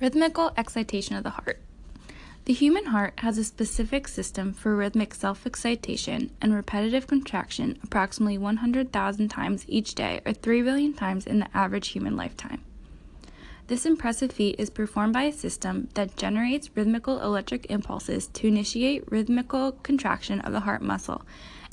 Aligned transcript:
Rhythmical 0.00 0.52
excitation 0.56 1.14
of 1.16 1.24
the 1.24 1.30
heart. 1.30 1.60
The 2.46 2.54
human 2.54 2.86
heart 2.86 3.12
has 3.18 3.36
a 3.36 3.44
specific 3.44 4.08
system 4.08 4.54
for 4.54 4.74
rhythmic 4.74 5.12
self 5.14 5.46
excitation 5.46 6.30
and 6.40 6.54
repetitive 6.54 7.06
contraction 7.06 7.78
approximately 7.84 8.38
100,000 8.38 9.28
times 9.28 9.66
each 9.68 9.94
day 9.94 10.22
or 10.24 10.32
3 10.32 10.62
billion 10.62 10.94
times 10.94 11.26
in 11.26 11.40
the 11.40 11.54
average 11.54 11.88
human 11.88 12.16
lifetime. 12.16 12.62
This 13.66 13.84
impressive 13.84 14.32
feat 14.32 14.56
is 14.58 14.70
performed 14.70 15.12
by 15.12 15.24
a 15.24 15.32
system 15.32 15.88
that 15.92 16.16
generates 16.16 16.74
rhythmical 16.74 17.20
electric 17.20 17.70
impulses 17.70 18.26
to 18.28 18.46
initiate 18.46 19.04
rhythmical 19.12 19.72
contraction 19.82 20.40
of 20.40 20.54
the 20.54 20.60
heart 20.60 20.80
muscle 20.80 21.26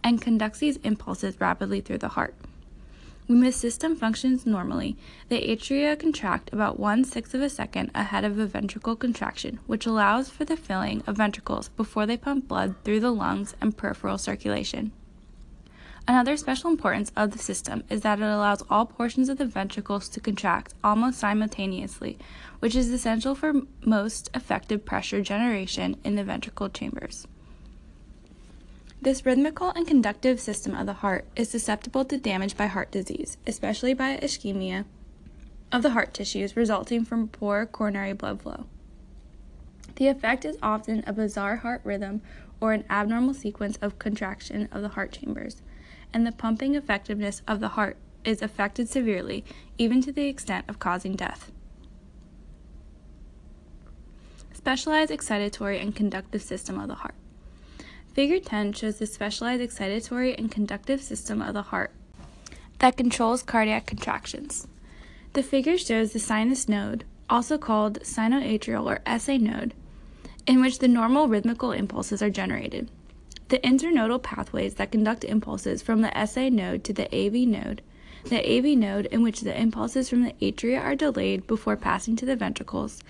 and 0.03 0.21
conducts 0.21 0.59
these 0.59 0.77
impulses 0.83 1.39
rapidly 1.39 1.79
through 1.79 1.99
the 1.99 2.09
heart. 2.09 2.35
When 3.27 3.41
the 3.41 3.51
system 3.51 3.97
functions 3.97 4.45
normally, 4.45 4.95
the 5.27 5.41
atria 5.49 5.99
contract 5.99 6.49
about 6.53 6.79
one 6.79 7.03
sixth 7.03 7.33
of 7.33 7.41
a 7.41 7.49
second 7.49 7.91
ahead 7.93 8.23
of 8.23 8.39
a 8.39 8.45
ventricle 8.45 8.95
contraction, 8.95 9.59
which 9.67 9.85
allows 9.85 10.29
for 10.29 10.45
the 10.45 10.55
filling 10.55 11.03
of 11.05 11.17
ventricles 11.17 11.67
before 11.67 12.05
they 12.05 12.15
pump 12.15 12.47
blood 12.47 12.75
through 12.85 13.01
the 13.01 13.11
lungs 13.11 13.53
and 13.59 13.75
peripheral 13.75 14.17
circulation. 14.17 14.93
Another 16.07 16.37
special 16.37 16.71
importance 16.71 17.11
of 17.17 17.31
the 17.31 17.37
system 17.37 17.83
is 17.89 17.99
that 17.99 18.19
it 18.19 18.23
allows 18.23 18.63
all 18.69 18.85
portions 18.85 19.27
of 19.27 19.37
the 19.37 19.45
ventricles 19.45 20.07
to 20.07 20.21
contract 20.21 20.73
almost 20.81 21.19
simultaneously, 21.19 22.17
which 22.59 22.77
is 22.77 22.89
essential 22.89 23.35
for 23.35 23.63
most 23.83 24.29
effective 24.33 24.85
pressure 24.85 25.21
generation 25.21 25.97
in 26.05 26.15
the 26.15 26.23
ventricle 26.23 26.69
chambers. 26.69 27.27
This 28.99 29.25
rhythmical 29.25 29.71
and 29.75 29.87
conductive 29.87 30.39
system 30.39 30.75
of 30.75 30.87
the 30.87 30.93
heart 30.93 31.25
is 31.35 31.49
susceptible 31.49 32.03
to 32.05 32.17
damage 32.17 32.57
by 32.57 32.65
heart 32.65 32.91
disease, 32.91 33.37
especially 33.45 33.93
by 33.93 34.17
ischemia 34.17 34.85
of 35.71 35.83
the 35.83 35.91
heart 35.91 36.13
tissues 36.13 36.57
resulting 36.57 37.05
from 37.05 37.27
poor 37.27 37.65
coronary 37.65 38.13
blood 38.13 38.41
flow. 38.41 38.65
The 39.95 40.07
effect 40.07 40.45
is 40.45 40.57
often 40.63 41.03
a 41.05 41.13
bizarre 41.13 41.57
heart 41.57 41.81
rhythm 41.83 42.21
or 42.59 42.73
an 42.73 42.85
abnormal 42.89 43.35
sequence 43.35 43.77
of 43.81 43.99
contraction 43.99 44.67
of 44.71 44.81
the 44.81 44.89
heart 44.89 45.11
chambers, 45.11 45.61
and 46.11 46.25
the 46.25 46.31
pumping 46.31 46.73
effectiveness 46.73 47.43
of 47.47 47.59
the 47.59 47.69
heart 47.69 47.97
is 48.23 48.41
affected 48.41 48.89
severely, 48.89 49.45
even 49.77 50.01
to 50.01 50.11
the 50.11 50.27
extent 50.27 50.65
of 50.67 50.79
causing 50.79 51.15
death. 51.15 51.51
Specialized 54.53 55.11
excitatory 55.11 55.79
and 55.81 55.95
conductive 55.95 56.41
system 56.41 56.79
of 56.79 56.87
the 56.87 56.95
heart. 56.95 57.15
Figure 58.17 58.39
10 58.39 58.73
shows 58.73 58.97
the 58.97 59.05
specialized 59.05 59.61
excitatory 59.61 60.35
and 60.35 60.49
conductive 60.49 61.03
system 61.03 61.39
of 61.39 61.53
the 61.53 61.61
heart 61.61 61.91
that 62.79 62.97
controls 62.97 63.43
cardiac 63.43 63.85
contractions. 63.85 64.67
The 65.33 65.43
figure 65.43 65.77
shows 65.77 66.13
the 66.13 66.19
sinus 66.19 66.67
node, 66.67 67.03
also 67.29 67.59
called 67.59 67.99
sinoatrial 67.99 68.87
or 68.87 69.19
SA 69.19 69.37
node, 69.37 69.75
in 70.47 70.61
which 70.61 70.79
the 70.79 70.87
normal 70.87 71.27
rhythmical 71.27 71.71
impulses 71.71 72.23
are 72.23 72.31
generated. 72.31 72.89
The 73.49 73.59
internodal 73.59 74.23
pathways 74.23 74.73
that 74.73 74.91
conduct 74.91 75.23
impulses 75.23 75.83
from 75.83 76.01
the 76.01 76.25
SA 76.25 76.49
node 76.49 76.83
to 76.85 76.93
the 76.93 77.05
AV 77.15 77.47
node, 77.47 77.83
the 78.25 78.41
AV 78.41 78.75
node 78.75 79.05
in 79.05 79.21
which 79.21 79.41
the 79.41 79.55
impulses 79.55 80.09
from 80.09 80.23
the 80.23 80.33
atria 80.41 80.83
are 80.83 80.95
delayed 80.95 81.45
before 81.45 81.77
passing 81.77 82.15
to 82.15 82.25
the 82.25 82.35
ventricles, 82.35 83.03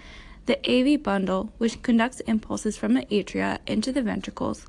the 0.47 0.59
AV 0.69 1.01
bundle, 1.01 1.53
which 1.59 1.81
conducts 1.81 2.19
impulses 2.21 2.75
from 2.75 2.93
the 2.93 3.05
atria 3.05 3.59
into 3.67 3.93
the 3.93 4.01
ventricles, 4.01 4.65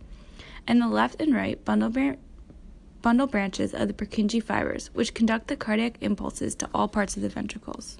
and 0.68 0.80
the 0.82 0.86
left 0.86 1.20
and 1.20 1.34
right 1.34 1.64
bundle, 1.64 2.16
bundle 3.00 3.26
branches 3.26 3.74
of 3.74 3.88
the 3.88 3.94
Purkinje 3.94 4.42
fibers, 4.42 4.90
which 4.92 5.14
conduct 5.14 5.48
the 5.48 5.56
cardiac 5.56 5.96
impulses 6.00 6.54
to 6.54 6.68
all 6.74 6.86
parts 6.86 7.16
of 7.16 7.22
the 7.22 7.28
ventricles. 7.30 7.96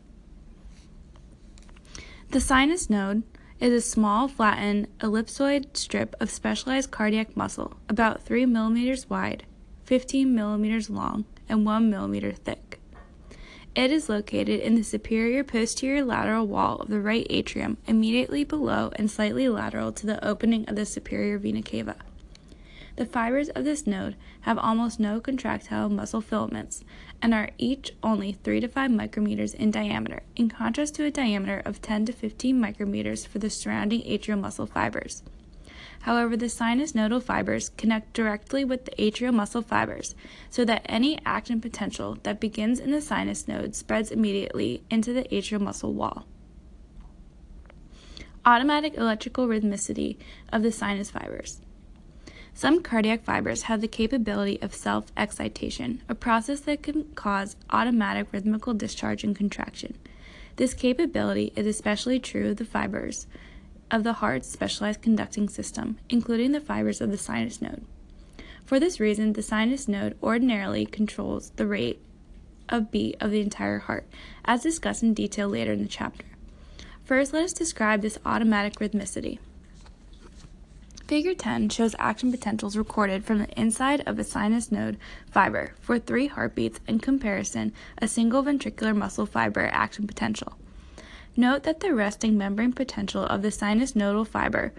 The 2.31 2.43
sinus 2.43 2.91
node 2.91 3.23
is 3.59 3.73
a 3.73 3.81
small, 3.81 4.29
flattened, 4.29 4.87
ellipsoid 4.99 5.77
strip 5.77 6.15
of 6.21 6.31
specialized 6.31 6.91
cardiac 6.91 7.35
muscle, 7.35 7.79
about 7.89 8.23
3 8.23 8.45
millimeters 8.45 9.09
wide, 9.09 9.45
15 9.85 10.35
millimeters 10.35 10.91
long, 10.91 11.25
and 11.49 11.65
1 11.65 11.89
millimeter 11.89 12.33
thick. 12.33 12.79
It 13.75 13.91
is 13.91 14.09
located 14.09 14.61
in 14.61 14.75
the 14.75 14.83
superior 14.83 15.43
posterior 15.43 16.05
lateral 16.05 16.47
wall 16.47 16.77
of 16.77 16.89
the 16.89 17.01
right 17.01 17.27
atrium, 17.31 17.79
immediately 17.87 18.45
below 18.45 18.91
and 18.97 19.11
slightly 19.11 19.49
lateral 19.49 19.93
to 19.93 20.07
the 20.07 20.23
opening 20.23 20.69
of 20.69 20.77
the 20.77 20.85
superior 20.85 21.39
vena 21.39 21.63
cava. 21.63 21.97
The 22.99 23.07
fibers 23.07 23.49
of 23.51 23.63
this 23.63 23.87
node 23.87 24.17
have 24.41 24.59
almost 24.59 24.99
no 24.99 25.21
contractile 25.21 25.89
muscle 25.89 26.21
filaments 26.21 26.83
and 27.23 27.33
are 27.33 27.51
each 27.57 27.93
only 28.03 28.33
3 28.33 28.59
to 28.59 28.67
5 28.67 28.91
micrometers 28.91 29.55
in 29.55 29.71
diameter, 29.71 30.25
in 30.35 30.49
contrast 30.49 30.97
to 30.97 31.05
a 31.05 31.11
diameter 31.13 31.63
of 31.65 31.81
10 31.81 32.07
to 32.07 32.13
15 32.13 32.61
micrometers 32.61 33.25
for 33.25 33.39
the 33.39 33.51
surrounding 33.51 34.01
atrial 34.03 34.41
muscle 34.41 34.67
fibers. 34.67 35.23
However, 36.01 36.37
the 36.37 36.49
sinus 36.49 36.93
nodal 36.93 37.21
fibers 37.21 37.69
connect 37.69 38.15
directly 38.15 38.65
with 38.65 38.87
the 38.87 38.91
atrial 38.99 39.33
muscle 39.33 39.63
fibers, 39.63 40.17
so 40.51 40.65
that 40.65 40.83
any 40.87 41.21
action 41.25 41.61
potential 41.61 42.19
that 42.25 42.41
begins 42.41 42.81
in 42.81 42.91
the 42.91 43.01
sinus 43.01 43.47
node 43.47 43.77
spreads 43.77 44.11
immediately 44.11 44.83
into 44.91 45.13
the 45.13 45.23
atrial 45.31 45.61
muscle 45.61 45.95
wall. 45.95 46.27
Automatic 48.45 48.97
electrical 48.97 49.47
rhythmicity 49.47 50.17
of 50.53 50.65
the 50.65 50.73
sinus 50.73 51.13
fibers. 51.13 51.61
Some 52.59 52.83
cardiac 52.83 53.23
fibers 53.23 53.63
have 53.63 53.81
the 53.81 53.87
capability 53.87 54.61
of 54.61 54.75
self 54.75 55.13
excitation, 55.17 56.03
a 56.09 56.15
process 56.17 56.59
that 56.63 56.83
can 56.83 57.05
cause 57.15 57.55
automatic 57.71 58.33
rhythmical 58.33 58.75
discharge 58.75 59.23
and 59.23 59.37
contraction. 59.37 59.97
This 60.57 60.75
capability 60.75 61.53
is 61.55 61.69
especially 61.69 62.19
true 62.19 62.51
of 62.51 62.57
the 62.57 62.65
fibers 62.65 63.29
of 63.93 64.03
the 64.03 64.15
heart's 64.15 64.51
specialized 64.51 65.03
conducting 65.03 65.49
system, 65.49 65.99
including 66.09 66.51
the 66.51 66.59
fibers 66.59 67.01
of 67.01 67.13
the 67.13 67.17
sinus 67.17 67.63
node. 67.63 67.85
For 68.67 68.81
this 68.81 68.99
reason, 68.99 69.35
the 69.35 69.43
sinus 69.45 69.87
node 69.87 70.17
ordinarily 70.21 70.85
controls 70.85 71.51
the 71.51 71.67
rate 71.69 72.03
of 72.69 72.91
beat 72.91 73.19
of 73.21 73.31
the 73.31 73.41
entire 73.41 73.79
heart, 73.79 74.09
as 74.45 74.65
discussed 74.65 75.05
in 75.05 75.15
detail 75.15 75.49
later 75.49 75.75
in 75.75 75.83
the 75.83 75.89
chapter. 75.89 76.25
First, 77.05 77.33
let 77.33 77.45
us 77.45 77.53
describe 77.53 78.03
this 78.03 78.19
automatic 78.27 78.81
rhythmicity. 78.81 79.39
Figure 81.09 81.33
10 81.33 81.71
shows 81.71 81.97
action 81.99 82.31
potentials 82.31 82.77
recorded 82.77 83.25
from 83.25 83.39
the 83.39 83.49
inside 83.59 84.03
of 84.07 84.19
a 84.19 84.25
sinus 84.25 84.71
node 84.71 84.99
fiber 85.31 85.73
for 85.81 85.99
three 85.99 86.27
heartbeats 86.27 86.81
in 86.87 86.99
comparison 86.99 87.73
a 87.97 88.07
single 88.07 88.43
ventricular 88.43 88.95
muscle 88.95 89.25
fiber 89.25 89.71
action 89.73 90.07
potential. 90.07 90.59
Note 91.35 91.63
that 91.63 91.81
the 91.81 91.95
resting 91.95 92.37
membrane 92.37 92.75
potential 92.75 93.25
of 93.25 93.41
the 93.41 93.51
sinus 93.51 93.97
nodal 93.97 94.27
fiber 94.27 94.75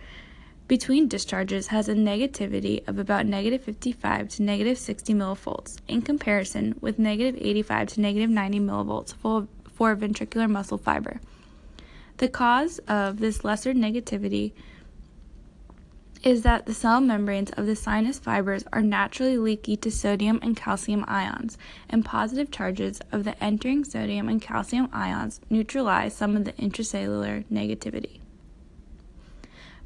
between 0.68 1.07
discharges 1.07 1.68
has 1.68 1.89
a 1.89 1.95
negativity 1.95 2.88
of 2.88 3.00
about 3.00 3.25
negative 3.25 3.63
55 3.63 4.29
to 4.29 4.44
negative 4.44 4.78
60 4.78 5.16
millivolts 5.16 5.79
in 5.88 6.03
comparison 6.03 6.78
with 6.79 7.00
negative 7.00 7.41
85 7.41 7.88
to 7.88 8.01
negative 8.01 8.29
90 8.29 8.59
millivolts 8.59 9.16
for 9.16 9.95
ventricular 9.95 10.47
muscle 10.47 10.78
fiber. 10.78 11.19
The 12.18 12.28
cause 12.28 12.78
of 12.88 13.18
this 13.18 13.44
lesser 13.44 13.73
negativity 13.73 14.51
is 16.24 16.41
that 16.41 16.66
the 16.66 16.74
cell 16.74 17.00
membranes 17.00 17.50
of 17.52 17.66
the 17.66 17.75
sinus 17.75 18.19
fibers 18.19 18.66
are 18.74 18.81
naturally 18.81 19.38
leaky 19.38 19.78
to 19.78 19.90
sodium 19.90 20.38
and 20.41 20.57
calcium 20.57 21.06
ions, 21.07 21.57
and 21.90 22.03
positive 22.03 22.52
charges 22.52 23.00
of 23.12 23.24
the 23.24 23.41
entering 23.44 23.85
sodium 23.85 24.28
and 24.28 24.41
calcium 24.41 24.90
ions 24.91 25.40
neutralize 25.50 26.13
some 26.13 26.35
of 26.35 26.44
the 26.44 26.53
intracellular 26.53 27.46
negativity. 27.46 28.19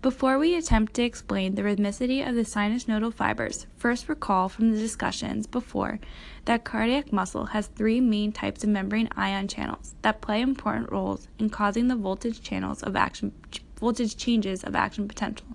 Before 0.02 0.38
we 0.38 0.56
attempt 0.56 0.96
to 0.96 1.04
explain 1.04 1.56
the 1.56 1.62
rhythmicity 1.62 2.28
of 2.28 2.36
the 2.36 2.44
sinus 2.44 2.90
nodal 2.90 3.12
fibers, 3.12 3.68
first 3.78 4.10
recall 4.10 4.50
from 4.50 4.72
the 4.72 4.78
discussions 4.78 5.48
before 5.48 6.00
that 6.44 6.66
cardiac 6.66 7.14
muscle 7.14 7.46
has 7.46 7.68
three 7.68 8.02
main 8.02 8.34
types 8.34 8.66
of 8.66 8.70
membrane 8.70 9.08
ion 9.16 9.48
channels 9.48 9.96
that 10.02 10.20
play 10.20 10.42
important 10.42 10.92
roles 10.92 11.30
in 11.40 11.50
causing 11.50 11.88
the 11.88 11.96
voltage 11.96 12.42
channels 12.42 12.84
of 12.84 12.98
action 12.98 13.32
voltage 13.80 14.18
changes 14.18 14.64
of 14.64 14.76
action 14.76 15.08
potential. 15.08 15.48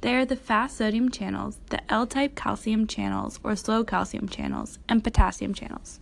They 0.00 0.14
are 0.14 0.24
the 0.24 0.36
fast 0.36 0.78
sodium 0.78 1.10
channels, 1.10 1.58
the 1.68 1.80
L 1.92 2.06
type 2.06 2.34
calcium 2.34 2.86
channels 2.86 3.38
or 3.44 3.54
slow 3.54 3.84
calcium 3.84 4.28
channels, 4.28 4.78
and 4.88 5.04
potassium 5.04 5.52
channels. 5.52 6.00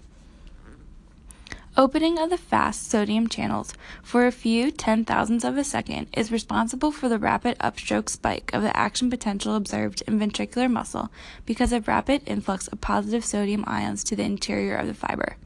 Opening 1.76 2.18
of 2.18 2.30
the 2.30 2.38
fast 2.38 2.88
sodium 2.88 3.28
channels 3.28 3.72
for 4.02 4.26
a 4.26 4.32
few 4.32 4.70
ten 4.70 5.04
thousandths 5.04 5.44
of 5.44 5.56
a 5.56 5.64
second 5.64 6.08
is 6.12 6.32
responsible 6.32 6.90
for 6.90 7.08
the 7.08 7.18
rapid 7.18 7.58
upstroke 7.58 8.08
spike 8.08 8.50
of 8.52 8.62
the 8.62 8.76
action 8.76 9.10
potential 9.10 9.54
observed 9.54 10.02
in 10.06 10.18
ventricular 10.18 10.70
muscle 10.70 11.10
because 11.46 11.72
of 11.72 11.86
rapid 11.86 12.22
influx 12.26 12.66
of 12.68 12.80
positive 12.80 13.24
sodium 13.24 13.64
ions 13.66 14.02
to 14.04 14.16
the 14.16 14.24
interior 14.24 14.76
of 14.76 14.86
the 14.86 14.94
fiber. 14.94 15.36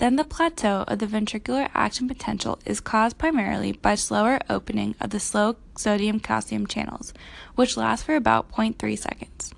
Then 0.00 0.16
the 0.16 0.24
plateau 0.24 0.84
of 0.88 0.98
the 0.98 1.06
ventricular 1.06 1.68
action 1.74 2.08
potential 2.08 2.58
is 2.64 2.80
caused 2.80 3.18
primarily 3.18 3.72
by 3.72 3.96
slower 3.96 4.38
opening 4.48 4.94
of 4.98 5.10
the 5.10 5.20
slow 5.20 5.56
sodium 5.76 6.20
calcium 6.20 6.66
channels, 6.66 7.12
which 7.54 7.76
lasts 7.76 8.06
for 8.06 8.16
about 8.16 8.50
0.3 8.50 8.98
seconds. 8.98 9.54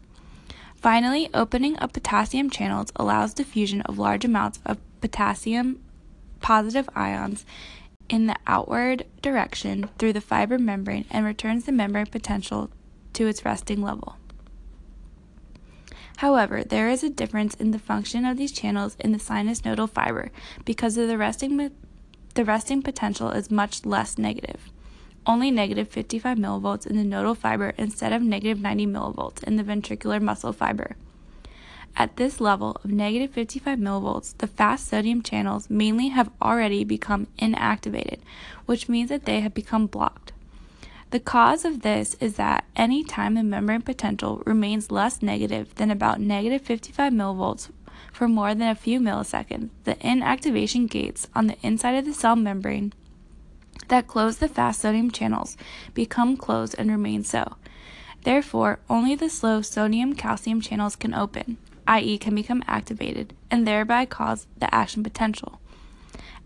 Finally, 0.74 1.30
opening 1.32 1.76
of 1.76 1.92
potassium 1.92 2.50
channels 2.50 2.90
allows 2.96 3.34
diffusion 3.34 3.82
of 3.82 4.00
large 4.00 4.24
amounts 4.24 4.58
of 4.66 4.78
potassium 5.00 5.80
positive 6.40 6.90
ions 6.96 7.46
in 8.08 8.26
the 8.26 8.34
outward 8.44 9.06
direction 9.22 9.90
through 9.96 10.12
the 10.12 10.20
fiber 10.20 10.58
membrane 10.58 11.04
and 11.12 11.24
returns 11.24 11.66
the 11.66 11.72
membrane 11.72 12.06
potential 12.06 12.68
to 13.12 13.28
its 13.28 13.44
resting 13.44 13.80
level. 13.80 14.16
However, 16.22 16.62
there 16.62 16.88
is 16.88 17.02
a 17.02 17.10
difference 17.10 17.54
in 17.54 17.72
the 17.72 17.80
function 17.80 18.24
of 18.24 18.36
these 18.36 18.52
channels 18.52 18.96
in 19.00 19.10
the 19.10 19.18
sinus 19.18 19.64
nodal 19.64 19.88
fiber 19.88 20.30
because 20.64 20.96
of 20.96 21.08
the 21.08 21.18
resting 21.18 21.72
the 22.34 22.44
resting 22.44 22.80
potential 22.80 23.30
is 23.30 23.50
much 23.50 23.84
less 23.84 24.16
negative. 24.16 24.70
Only 25.26 25.50
negative 25.50 25.88
55 25.88 26.38
millivolts 26.38 26.86
in 26.86 26.96
the 26.96 27.02
nodal 27.02 27.34
fiber 27.34 27.74
instead 27.76 28.12
of 28.12 28.22
negative 28.22 28.60
90 28.60 28.86
millivolts 28.86 29.42
in 29.42 29.56
the 29.56 29.64
ventricular 29.64 30.22
muscle 30.22 30.52
fiber. 30.52 30.94
At 31.96 32.16
this 32.16 32.40
level 32.40 32.76
of 32.84 32.92
negative 32.92 33.32
55 33.32 33.80
millivolts, 33.80 34.38
the 34.38 34.46
fast 34.46 34.86
sodium 34.86 35.22
channels 35.22 35.68
mainly 35.68 36.10
have 36.10 36.30
already 36.40 36.84
become 36.84 37.26
inactivated, 37.40 38.20
which 38.66 38.88
means 38.88 39.08
that 39.08 39.24
they 39.24 39.40
have 39.40 39.54
become 39.54 39.88
blocked. 39.88 40.31
The 41.12 41.20
cause 41.20 41.66
of 41.66 41.82
this 41.82 42.16
is 42.20 42.36
that 42.36 42.64
any 42.74 43.04
time 43.04 43.34
the 43.34 43.42
membrane 43.42 43.82
potential 43.82 44.42
remains 44.46 44.90
less 44.90 45.20
negative 45.20 45.74
than 45.74 45.90
about 45.90 46.22
negative 46.22 46.62
55 46.62 47.12
millivolts 47.12 47.68
for 48.14 48.28
more 48.28 48.54
than 48.54 48.68
a 48.68 48.74
few 48.74 48.98
milliseconds, 48.98 49.68
the 49.84 49.96
inactivation 49.96 50.88
gates 50.88 51.28
on 51.34 51.48
the 51.48 51.58
inside 51.62 51.96
of 51.96 52.06
the 52.06 52.14
cell 52.14 52.34
membrane 52.34 52.94
that 53.88 54.06
close 54.06 54.38
the 54.38 54.48
fast 54.48 54.80
sodium 54.80 55.10
channels 55.10 55.58
become 55.92 56.34
closed 56.34 56.74
and 56.78 56.90
remain 56.90 57.22
so. 57.22 57.56
Therefore, 58.24 58.78
only 58.88 59.14
the 59.14 59.28
slow 59.28 59.60
sodium 59.60 60.14
calcium 60.14 60.62
channels 60.62 60.96
can 60.96 61.12
open, 61.12 61.58
i.e., 61.86 62.16
can 62.16 62.34
become 62.34 62.64
activated, 62.66 63.34
and 63.50 63.66
thereby 63.66 64.06
cause 64.06 64.46
the 64.56 64.74
action 64.74 65.02
potential. 65.02 65.60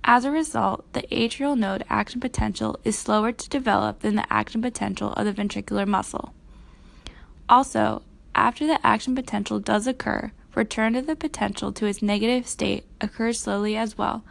As 0.08 0.24
a 0.24 0.30
result, 0.30 0.90
the 0.92 1.02
atrial 1.10 1.58
node 1.58 1.84
action 1.90 2.20
potential 2.20 2.78
is 2.84 2.96
slower 2.96 3.32
to 3.32 3.48
develop 3.48 4.00
than 4.00 4.14
the 4.14 4.32
action 4.32 4.62
potential 4.62 5.12
of 5.14 5.24
the 5.24 5.32
ventricular 5.32 5.84
muscle. 5.84 6.32
Also, 7.48 8.02
after 8.32 8.68
the 8.68 8.84
action 8.86 9.16
potential 9.16 9.58
does 9.58 9.88
occur, 9.88 10.30
return 10.54 10.92
to 10.92 11.02
the 11.02 11.16
potential 11.16 11.72
to 11.72 11.86
its 11.86 12.02
negative 12.02 12.46
state 12.46 12.84
occurs 13.00 13.40
slowly 13.40 13.76
as 13.76 13.98
well, 13.98 14.22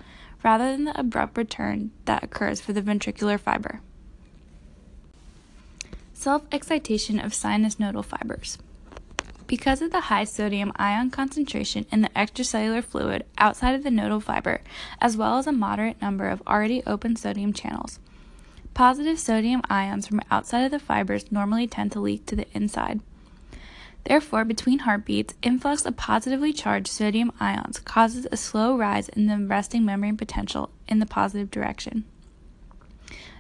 rather 0.45 0.72
than 0.72 0.86
the 0.86 0.98
abrupt 0.98 1.38
return 1.38 1.92
that 2.06 2.24
occurs 2.24 2.62
for 2.62 2.72
the 2.72 2.81
ventricular 2.81 3.38
fiber. 3.38 3.81
Self 6.13 6.44
excitation 6.54 7.19
of 7.19 7.33
sinus 7.33 7.81
nodal 7.81 8.01
fibers. 8.01 8.57
Because 9.47 9.81
of 9.81 9.92
the 9.92 10.01
high 10.01 10.24
sodium 10.24 10.71
ion 10.75 11.12
concentration 11.12 11.86
in 11.92 12.01
the 12.01 12.09
extracellular 12.09 12.83
fluid 12.83 13.25
outside 13.38 13.75
of 13.75 13.83
the 13.83 13.92
nodal 13.92 14.19
fiber, 14.19 14.62
as 15.00 15.15
well 15.15 15.38
as 15.38 15.45
a 15.45 15.51
moderate 15.51 16.01
number 16.01 16.27
of 16.27 16.42
already 16.47 16.81
open 16.88 17.15
sodium 17.15 17.53
channels, 17.53 18.00
positive 18.74 19.19
sodium 19.19 19.62
ions 19.69 20.07
from 20.07 20.21
outside 20.31 20.65
of 20.65 20.71
the 20.71 20.80
fibers 20.80 21.31
normally 21.31 21.68
tend 21.68 21.92
to 21.92 22.00
leak 22.00 22.25
to 22.25 22.36
the 22.36 22.47
inside. 22.53 23.01
Therefore, 24.06 24.45
between 24.45 24.80
heartbeats, 24.80 25.33
influx 25.42 25.86
of 25.86 25.98
positively 25.98 26.53
charged 26.53 26.88
sodium 26.88 27.31
ions 27.39 27.80
causes 27.80 28.27
a 28.31 28.38
slow 28.38 28.77
rise 28.77 29.09
in 29.09 29.27
the 29.27 29.38
resting 29.38 29.86
membrane 29.86 30.18
potential 30.18 30.69
in 30.88 31.00
the 31.00 31.07
positive 31.07 31.50
direction. 31.50 32.06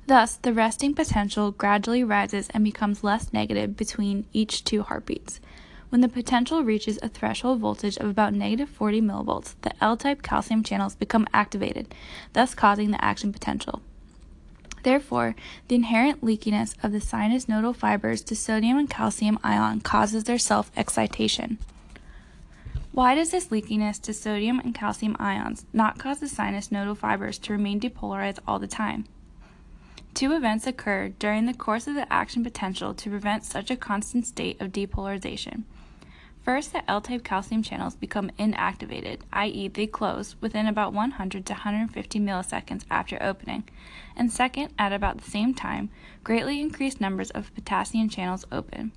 Thus, 0.07 0.35
the 0.35 0.53
resting 0.53 0.93
potential 0.93 1.51
gradually 1.51 2.03
rises 2.03 2.47
and 2.49 2.63
becomes 2.63 3.03
less 3.03 3.33
negative 3.33 3.75
between 3.75 4.25
each 4.33 4.63
two 4.63 4.83
heartbeats. 4.83 5.39
When 5.95 6.01
the 6.01 6.09
potential 6.09 6.61
reaches 6.61 6.99
a 7.01 7.07
threshold 7.07 7.61
voltage 7.61 7.95
of 7.95 8.09
about 8.09 8.33
negative 8.33 8.67
40 8.67 8.99
millivolts, 8.99 9.55
the 9.61 9.71
L 9.81 9.95
type 9.95 10.21
calcium 10.21 10.61
channels 10.61 10.93
become 10.93 11.25
activated, 11.33 11.95
thus 12.33 12.53
causing 12.53 12.91
the 12.91 13.01
action 13.01 13.31
potential. 13.31 13.81
Therefore, 14.83 15.35
the 15.69 15.75
inherent 15.75 16.19
leakiness 16.19 16.75
of 16.83 16.91
the 16.91 16.99
sinus 16.99 17.47
nodal 17.47 17.71
fibers 17.71 18.21
to 18.23 18.35
sodium 18.35 18.77
and 18.77 18.89
calcium 18.89 19.39
ion 19.41 19.79
causes 19.79 20.25
their 20.25 20.37
self 20.37 20.69
excitation. 20.75 21.59
Why 22.91 23.15
does 23.15 23.31
this 23.31 23.47
leakiness 23.47 24.01
to 24.01 24.13
sodium 24.13 24.59
and 24.59 24.75
calcium 24.75 25.15
ions 25.17 25.65
not 25.71 25.97
cause 25.97 26.19
the 26.19 26.27
sinus 26.27 26.73
nodal 26.73 26.95
fibers 26.95 27.37
to 27.37 27.53
remain 27.53 27.79
depolarized 27.79 28.39
all 28.45 28.59
the 28.59 28.67
time? 28.67 29.05
Two 30.13 30.33
events 30.33 30.67
occur 30.67 31.13
during 31.19 31.45
the 31.45 31.53
course 31.53 31.87
of 31.87 31.95
the 31.95 32.11
action 32.11 32.43
potential 32.43 32.93
to 32.93 33.09
prevent 33.09 33.45
such 33.45 33.71
a 33.71 33.77
constant 33.77 34.27
state 34.27 34.59
of 34.59 34.73
depolarization. 34.73 35.63
First, 36.45 36.73
the 36.73 36.87
L-type 36.87 37.23
calcium 37.23 37.63
channels 37.63 37.95
become 37.95 38.29
inactivated, 38.37 39.21
i.e., 39.33 39.67
they 39.67 39.87
close 39.87 40.35
within 40.41 40.67
about 40.67 40.93
100 40.93 41.43
to 41.43 41.53
150 41.53 42.19
milliseconds 42.19 42.83
after 42.91 43.17
opening, 43.19 43.63
and 44.15 44.31
second, 44.31 44.71
at 44.77 44.93
about 44.93 45.17
the 45.17 45.31
same 45.31 45.55
time, 45.55 45.89
greatly 46.23 46.61
increased 46.61 47.01
numbers 47.01 47.31
of 47.31 47.51
potassium 47.55 48.09
channels 48.09 48.45
open. 48.51 48.91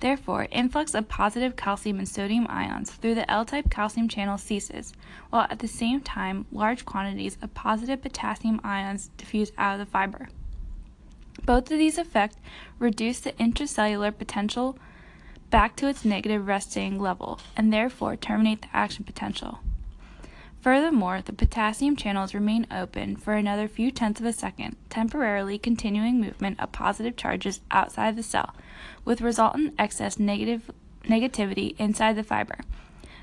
Therefore, 0.00 0.48
influx 0.50 0.94
of 0.94 1.08
positive 1.08 1.54
calcium 1.54 2.00
and 2.00 2.08
sodium 2.08 2.48
ions 2.50 2.90
through 2.90 3.14
the 3.14 3.30
L-type 3.30 3.70
calcium 3.70 4.08
channel 4.08 4.36
ceases, 4.36 4.92
while 5.30 5.46
at 5.50 5.60
the 5.60 5.68
same 5.68 6.00
time 6.00 6.44
large 6.50 6.84
quantities 6.84 7.38
of 7.40 7.54
positive 7.54 8.02
potassium 8.02 8.60
ions 8.64 9.10
diffuse 9.16 9.52
out 9.56 9.74
of 9.74 9.86
the 9.86 9.90
fiber. 9.90 10.28
Both 11.44 11.70
of 11.70 11.78
these 11.78 11.98
effects 11.98 12.38
reduce 12.80 13.20
the 13.20 13.32
intracellular 13.32 14.18
potential 14.18 14.76
back 15.54 15.76
to 15.76 15.86
its 15.86 16.04
negative 16.04 16.48
resting 16.48 16.98
level 16.98 17.38
and 17.56 17.72
therefore 17.72 18.16
terminate 18.16 18.62
the 18.62 18.68
action 18.72 19.04
potential. 19.04 19.60
Furthermore, 20.60 21.22
the 21.24 21.32
potassium 21.32 21.94
channels 21.94 22.34
remain 22.34 22.66
open 22.72 23.14
for 23.14 23.34
another 23.34 23.68
few 23.68 23.92
tenths 23.92 24.18
of 24.18 24.26
a 24.26 24.32
second, 24.32 24.74
temporarily 24.90 25.56
continuing 25.56 26.20
movement 26.20 26.58
of 26.58 26.72
positive 26.72 27.16
charges 27.16 27.60
outside 27.70 28.16
the 28.16 28.22
cell, 28.24 28.52
with 29.04 29.20
resultant 29.20 29.74
excess 29.78 30.18
negative 30.18 30.72
negativity 31.04 31.78
inside 31.78 32.16
the 32.16 32.24
fiber. 32.24 32.58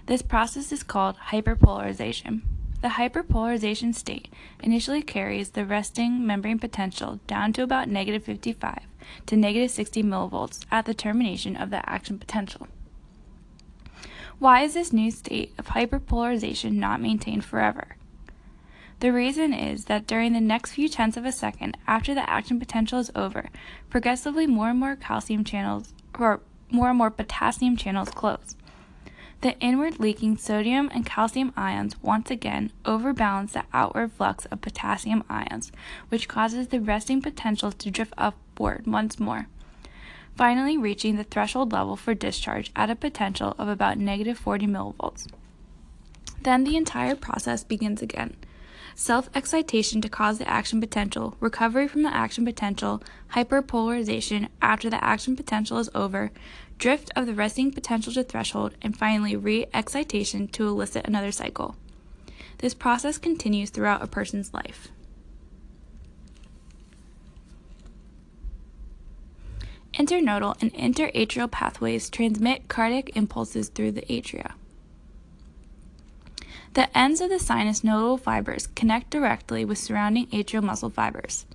This 0.05 0.21
process 0.21 0.71
is 0.71 0.83
called 0.83 1.17
hyperpolarization. 1.31 2.43
The 2.81 2.95
hyperpolarization 2.95 3.93
state 3.93 4.29
initially 4.63 5.01
carries 5.01 5.49
the 5.49 5.65
resting 5.65 6.25
membrane 6.25 6.59
potential 6.59 7.19
down 7.27 7.51
to 7.53 7.63
about 7.63 7.89
negative 7.89 8.23
55 8.23 8.83
to 9.25 9.37
negative 9.37 9.71
60 9.71 10.03
millivolts 10.03 10.65
at 10.71 10.85
the 10.85 10.93
termination 10.93 11.55
of 11.55 11.69
the 11.69 11.87
action 11.89 12.19
potential. 12.19 12.67
Why 14.39 14.61
is 14.61 14.73
this 14.73 14.91
new 14.91 15.11
state 15.11 15.53
of 15.57 15.67
hyperpolarization 15.67 16.73
not 16.73 17.01
maintained 17.01 17.45
forever? 17.45 17.95
The 18.99 19.11
reason 19.11 19.53
is 19.53 19.85
that 19.85 20.05
during 20.05 20.33
the 20.33 20.41
next 20.41 20.73
few 20.73 20.87
tenths 20.87 21.17
of 21.17 21.25
a 21.25 21.31
second 21.31 21.77
after 21.87 22.13
the 22.13 22.29
action 22.29 22.59
potential 22.59 22.99
is 22.99 23.11
over, 23.15 23.49
progressively 23.89 24.45
more 24.47 24.69
and 24.69 24.79
more 24.79 24.95
calcium 24.95 25.43
channels 25.43 25.93
or 26.17 26.41
more 26.69 26.89
and 26.89 26.97
more 26.97 27.09
potassium 27.09 27.75
channels 27.75 28.09
close. 28.09 28.55
The 29.41 29.57
inward 29.59 29.99
leaking 29.99 30.37
sodium 30.37 30.91
and 30.93 31.03
calcium 31.03 31.51
ions 31.57 31.95
once 32.03 32.29
again 32.29 32.71
overbalance 32.85 33.53
the 33.53 33.63
outward 33.73 34.11
flux 34.11 34.45
of 34.45 34.61
potassium 34.61 35.23
ions, 35.29 35.71
which 36.09 36.27
causes 36.27 36.67
the 36.67 36.79
resting 36.79 37.23
potential 37.23 37.71
to 37.71 37.89
drift 37.89 38.13
upward 38.51 38.85
once 38.85 39.19
more, 39.19 39.47
finally 40.35 40.77
reaching 40.77 41.15
the 41.15 41.23
threshold 41.23 41.71
level 41.71 41.95
for 41.95 42.13
discharge 42.13 42.71
at 42.75 42.89
a 42.89 42.95
potential 42.95 43.55
of 43.57 43.67
about 43.67 43.97
negative 43.97 44.37
40 44.37 44.67
millivolts. 44.67 45.27
Then 46.41 46.63
the 46.63 46.75
entire 46.75 47.15
process 47.15 47.63
begins 47.63 48.01
again. 48.01 48.35
Self 48.93 49.29
excitation 49.33 50.01
to 50.01 50.09
cause 50.09 50.37
the 50.37 50.49
action 50.49 50.81
potential, 50.81 51.35
recovery 51.39 51.87
from 51.87 52.03
the 52.03 52.13
action 52.13 52.43
potential, 52.43 53.01
hyperpolarization 53.33 54.49
after 54.61 54.89
the 54.89 55.03
action 55.03 55.35
potential 55.35 55.77
is 55.77 55.89
over, 55.95 56.31
drift 56.77 57.09
of 57.15 57.25
the 57.25 57.33
resting 57.33 57.71
potential 57.71 58.11
to 58.13 58.23
threshold, 58.23 58.75
and 58.81 58.97
finally 58.97 59.35
re 59.35 59.65
excitation 59.73 60.47
to 60.49 60.67
elicit 60.67 61.07
another 61.07 61.31
cycle. 61.31 61.75
This 62.57 62.73
process 62.73 63.17
continues 63.17 63.69
throughout 63.69 64.03
a 64.03 64.07
person's 64.07 64.53
life. 64.53 64.89
Internodal 69.93 70.61
and 70.61 70.71
interatrial 70.73 71.47
pathways 71.47 72.09
transmit 72.09 72.67
cardiac 72.69 73.15
impulses 73.15 73.69
through 73.69 73.91
the 73.91 74.03
atria. 74.03 74.53
The 76.73 76.97
ends 76.97 77.19
of 77.19 77.29
the 77.29 77.39
sinus 77.39 77.83
nodal 77.83 78.17
fibers 78.17 78.67
connect 78.67 79.09
directly 79.09 79.65
with 79.65 79.77
surrounding 79.77 80.27
atrial 80.27 80.63
muscle 80.63 80.89
fibers. 80.89 81.45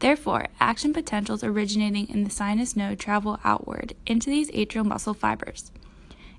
Therefore, 0.00 0.48
action 0.58 0.92
potentials 0.92 1.44
originating 1.44 2.08
in 2.08 2.24
the 2.24 2.30
sinus 2.30 2.74
node 2.74 2.98
travel 2.98 3.38
outward 3.44 3.94
into 4.04 4.28
these 4.28 4.50
atrial 4.50 4.84
muscle 4.84 5.14
fibers. 5.14 5.70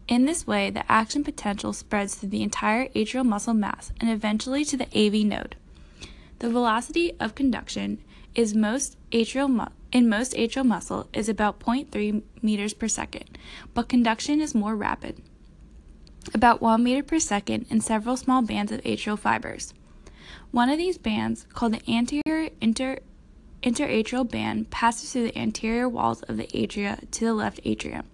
In 0.09 0.25
this 0.25 0.45
way, 0.45 0.69
the 0.69 0.89
action 0.91 1.23
potential 1.23 1.71
spreads 1.71 2.15
through 2.15 2.29
the 2.29 2.43
entire 2.43 2.89
atrial 2.89 3.23
muscle 3.23 3.53
mass 3.53 3.93
and 4.01 4.09
eventually 4.09 4.65
to 4.65 4.75
the 4.75 4.89
AV 4.93 5.25
node. 5.25 5.55
The 6.39 6.49
velocity 6.49 7.13
of 7.21 7.35
conduction 7.35 8.03
is 8.35 8.53
most 8.53 8.97
atrial 9.13 9.49
mu- 9.49 9.67
in 9.93 10.09
most 10.09 10.33
atrial 10.33 10.65
muscle 10.65 11.07
is 11.13 11.29
about 11.29 11.59
0.3 11.59 12.23
meters 12.41 12.73
per 12.73 12.87
second, 12.87 13.37
but 13.75 13.87
conduction 13.87 14.41
is 14.41 14.55
more 14.55 14.75
rapid, 14.75 15.21
about 16.33 16.61
1 16.61 16.83
meter 16.83 17.03
per 17.03 17.19
second 17.19 17.67
in 17.69 17.79
several 17.79 18.17
small 18.17 18.41
bands 18.41 18.71
of 18.71 18.81
atrial 18.81 19.17
fibers. 19.17 19.73
One 20.49 20.69
of 20.69 20.79
these 20.79 20.97
bands, 20.97 21.45
called 21.53 21.73
the 21.73 21.91
anterior 21.91 22.49
inter- 22.59 22.99
interatrial 23.61 24.23
band 24.23 24.71
passes 24.71 25.13
through 25.13 25.25
the 25.25 25.37
anterior 25.37 25.87
walls 25.87 26.23
of 26.23 26.37
the 26.37 26.47
atria 26.47 27.09
to 27.11 27.25
the 27.25 27.33
left 27.33 27.59
atrium. 27.63 28.05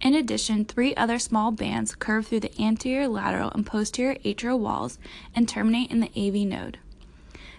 In 0.00 0.14
addition, 0.14 0.64
three 0.64 0.94
other 0.94 1.18
small 1.18 1.50
bands 1.50 1.94
curve 1.94 2.28
through 2.28 2.40
the 2.40 2.62
anterior 2.62 3.08
lateral 3.08 3.50
and 3.50 3.66
posterior 3.66 4.14
atrial 4.24 4.58
walls 4.58 4.98
and 5.34 5.48
terminate 5.48 5.90
in 5.90 6.00
the 6.00 6.10
AV 6.16 6.46
node. 6.46 6.78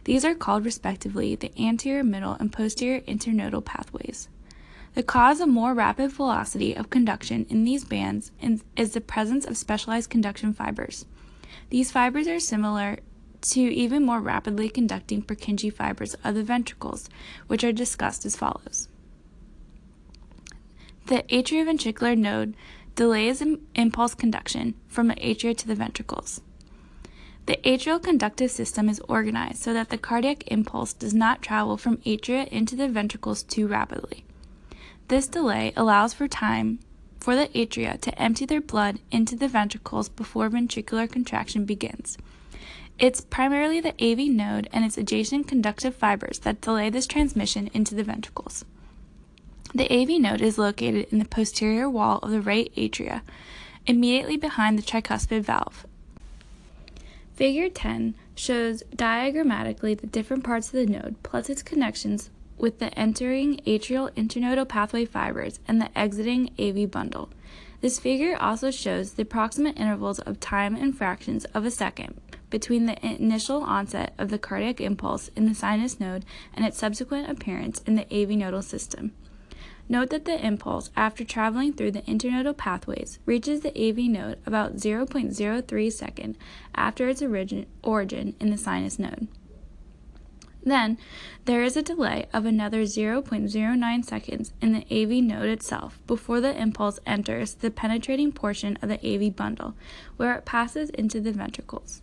These 0.04 0.26
are 0.26 0.36
called 0.36 0.66
respectively 0.66 1.36
the 1.36 1.52
anterior 1.60 2.04
middle 2.04 2.34
and 2.34 2.52
posterior 2.52 3.02
internodal 3.02 3.64
pathways. 3.64 4.30
The 4.94 5.04
cause 5.04 5.40
of 5.40 5.48
more 5.48 5.74
rapid 5.74 6.12
velocity 6.12 6.76
of 6.76 6.90
conduction 6.90 7.46
in 7.50 7.64
these 7.64 7.86
bands 7.86 8.32
is 8.76 8.92
the 8.92 9.02
presence 9.02 9.46
of 9.46 9.56
specialized 9.58 10.10
conduction 10.10 10.54
fibers. 10.54 11.06
These 11.70 11.92
fibers 11.92 12.28
are 12.28 12.40
similar 12.40 12.98
to 13.42 13.62
even 13.62 14.06
more 14.06 14.20
rapidly 14.20 14.70
conducting 14.70 15.24
Purkinje 15.24 15.74
fibers 15.74 16.16
of 16.24 16.36
the 16.36 16.44
ventricles, 16.44 17.10
which 17.48 17.64
are 17.64 17.72
discussed 17.72 18.26
as 18.26 18.36
follows. 18.36 18.90
The 21.08 21.24
atrioventricular 21.30 22.18
node 22.18 22.56
delays 22.96 23.42
impulse 23.76 24.14
conduction 24.14 24.76
from 24.88 25.08
the 25.08 25.16
atria 25.16 25.58
to 25.58 25.68
the 25.68 25.76
ventricles. 25.76 26.42
The 27.48 27.58
atrial 27.66 28.02
conductive 28.02 28.52
system 28.52 28.88
is 28.88 29.02
organized 29.10 29.58
so 29.58 29.74
that 29.74 29.90
the 29.90 29.98
cardiac 29.98 30.44
impulse 30.48 30.94
does 30.94 31.14
not 31.14 31.42
travel 31.42 31.76
from 31.76 31.98
atria 31.98 32.48
into 32.48 32.76
the 32.76 32.88
ventricles 32.88 33.44
too 33.44 33.68
rapidly. 33.68 34.24
This 35.08 35.28
delay 35.28 35.74
allows 35.76 36.14
for 36.14 36.28
time 36.28 36.80
for 37.20 37.36
the 37.36 37.48
atria 37.50 38.00
to 38.02 38.22
empty 38.22 38.46
their 38.46 38.62
blood 38.62 39.00
into 39.12 39.36
the 39.36 39.48
ventricles 39.48 40.10
before 40.10 40.50
ventricular 40.50 41.10
contraction 41.10 41.66
begins. 41.66 42.18
It's 43.00 43.22
primarily 43.22 43.80
the 43.80 43.96
AV 44.02 44.32
node 44.32 44.70
and 44.72 44.86
its 44.86 44.98
adjacent 44.98 45.48
conductive 45.48 45.96
fibers 45.96 46.40
that 46.40 46.62
delay 46.62 46.90
this 46.90 47.08
transmission 47.08 47.70
into 47.74 47.96
the 47.96 48.04
ventricles. 48.04 48.64
The 49.74 49.92
AV 49.92 50.22
node 50.22 50.42
is 50.42 50.58
located 50.58 51.08
in 51.12 51.20
the 51.20 51.26
posterior 51.26 51.90
wall 51.90 52.20
of 52.20 52.30
the 52.30 52.42
right 52.42 52.72
atria, 52.76 53.22
immediately 53.88 54.38
behind 54.38 54.78
the 54.78 54.84
tricuspid 54.84 55.42
valve. 55.42 55.86
Figure 57.34 57.70
10 57.70 58.16
shows 58.36 58.84
diagrammatically 58.96 59.96
the 59.96 60.08
different 60.08 60.44
parts 60.44 60.68
of 60.68 60.74
the 60.74 60.86
node 60.86 61.16
plus 61.24 61.50
its 61.50 61.64
connections 61.64 62.30
with 62.58 62.80
the 62.80 62.98
entering 62.98 63.58
atrial 63.66 64.12
internodal 64.12 64.68
pathway 64.68 65.06
fibers 65.06 65.60
and 65.68 65.82
the 65.82 65.98
exiting 65.98 66.52
AV 66.60 66.90
bundle. 66.92 67.30
This 67.82 68.00
figure 68.00 68.38
also 68.40 68.70
shows 68.70 69.14
the 69.14 69.24
approximate 69.24 69.80
intervals 69.80 70.20
of 70.20 70.40
time 70.40 70.76
and 70.76 70.96
fractions 70.96 71.46
of 71.46 71.66
a 71.66 71.72
second 71.72 72.22
between 72.52 72.86
the 72.86 73.04
initial 73.04 73.64
onset 73.64 74.14
of 74.20 74.30
the 74.30 74.38
cardiac 74.38 74.80
impulse 74.80 75.30
in 75.36 75.48
the 75.48 75.56
sinus 75.56 76.00
node 76.00 76.26
and 76.54 76.66
its 76.66 76.78
subsequent 76.78 77.30
appearance 77.30 77.82
in 77.88 77.96
the 77.96 78.06
AV 78.14 78.30
nodal 78.32 78.62
system. 78.62 79.14
Note 79.90 80.10
that 80.10 80.26
the 80.26 80.46
impulse, 80.46 80.90
after 80.96 81.24
traveling 81.24 81.74
through 81.74 81.92
the 81.92 82.02
internodal 82.04 82.56
pathways, 82.56 83.20
reaches 83.26 83.62
the 83.62 83.78
AV 83.78 83.98
node 84.10 84.40
about 84.46 84.78
0.03 84.78 85.92
second 85.92 86.38
after 86.74 87.10
its 87.10 87.22
origin, 87.22 87.66
origin 87.84 88.36
in 88.40 88.50
the 88.50 88.58
sinus 88.58 88.98
node. 89.00 89.28
Then, 90.64 90.98
there 91.46 91.64
is 91.64 91.76
a 91.76 91.82
delay 91.82 92.28
of 92.32 92.46
another 92.46 92.84
0.09 92.84 94.06
seconds 94.06 94.54
in 94.62 94.74
the 94.74 94.86
AV 94.92 95.24
node 95.24 95.50
itself 95.50 96.00
before 96.06 96.40
the 96.40 96.56
impulse 96.56 97.00
enters 97.06 97.56
the 97.56 97.72
penetrating 97.72 98.32
portion 98.32 98.78
of 98.82 98.90
the 98.90 99.00
AV 99.04 99.36
bundle, 99.36 99.74
where 100.18 100.36
it 100.36 100.46
passes 100.46 100.92
into 100.92 101.20
the 101.20 101.32
ventricles. 101.32 102.02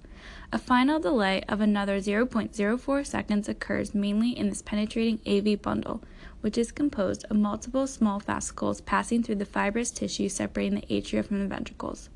A 0.53 0.59
final 0.59 0.99
delay 0.99 1.43
of 1.49 1.61
another 1.61 1.99
0.04 1.99 3.07
seconds 3.07 3.49
occurs 3.49 3.95
mainly 3.95 4.31
in 4.31 4.49
this 4.49 4.63
penetrating 4.63 5.21
AV 5.27 5.61
bundle, 5.61 6.03
which 6.41 6.57
is 6.57 6.73
composed 6.73 7.25
of 7.31 7.37
multiple 7.37 7.87
small 7.87 8.19
fascicles 8.19 8.81
passing 8.81 9.23
through 9.23 9.37
the 9.37 9.45
fibrous 9.45 9.91
tissue 9.91 10.29
separating 10.29 10.81
the 10.81 10.87
atria 10.87 11.25
from 11.25 11.41
the 11.41 11.47
ventricles. 11.47 12.09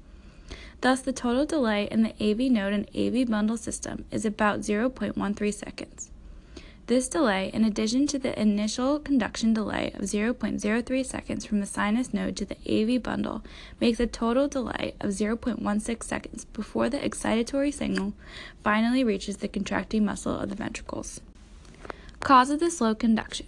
Thus, 0.80 1.00
the 1.00 1.12
total 1.12 1.47
delay 1.47 1.88
in 1.90 2.02
the 2.02 2.14
AV 2.21 2.50
node 2.50 2.73
and 2.73 2.88
AV 2.97 3.28
bundle 3.28 3.56
system 3.56 4.04
is 4.11 4.25
about 4.25 4.61
0.13 4.61 5.54
seconds. 5.54 6.11
This 6.88 7.06
delay, 7.08 7.48
in 7.54 7.64
addition 7.64 8.08
to 8.08 8.18
the 8.18 8.38
initial 8.38 8.98
conduction 8.98 9.54
delay 9.54 9.92
of 9.94 10.02
0.03 10.02 11.06
seconds 11.06 11.46
from 11.46 11.60
the 11.60 11.66
sinus 11.66 12.12
node 12.12 12.36
to 12.36 12.44
the 12.44 12.56
AV 12.68 13.00
bundle, 13.00 13.44
makes 13.80 14.00
a 14.00 14.06
total 14.08 14.48
delay 14.48 14.94
of 15.00 15.10
0.16 15.10 16.02
seconds 16.02 16.44
before 16.46 16.90
the 16.90 16.98
excitatory 16.98 17.72
signal 17.72 18.14
finally 18.64 19.04
reaches 19.04 19.36
the 19.36 19.48
contracting 19.48 20.04
muscle 20.04 20.36
of 20.36 20.48
the 20.48 20.56
ventricles. 20.56 21.20
Cause 22.18 22.50
of 22.50 22.58
the 22.58 22.70
slow 22.70 22.96
conduction. 22.96 23.46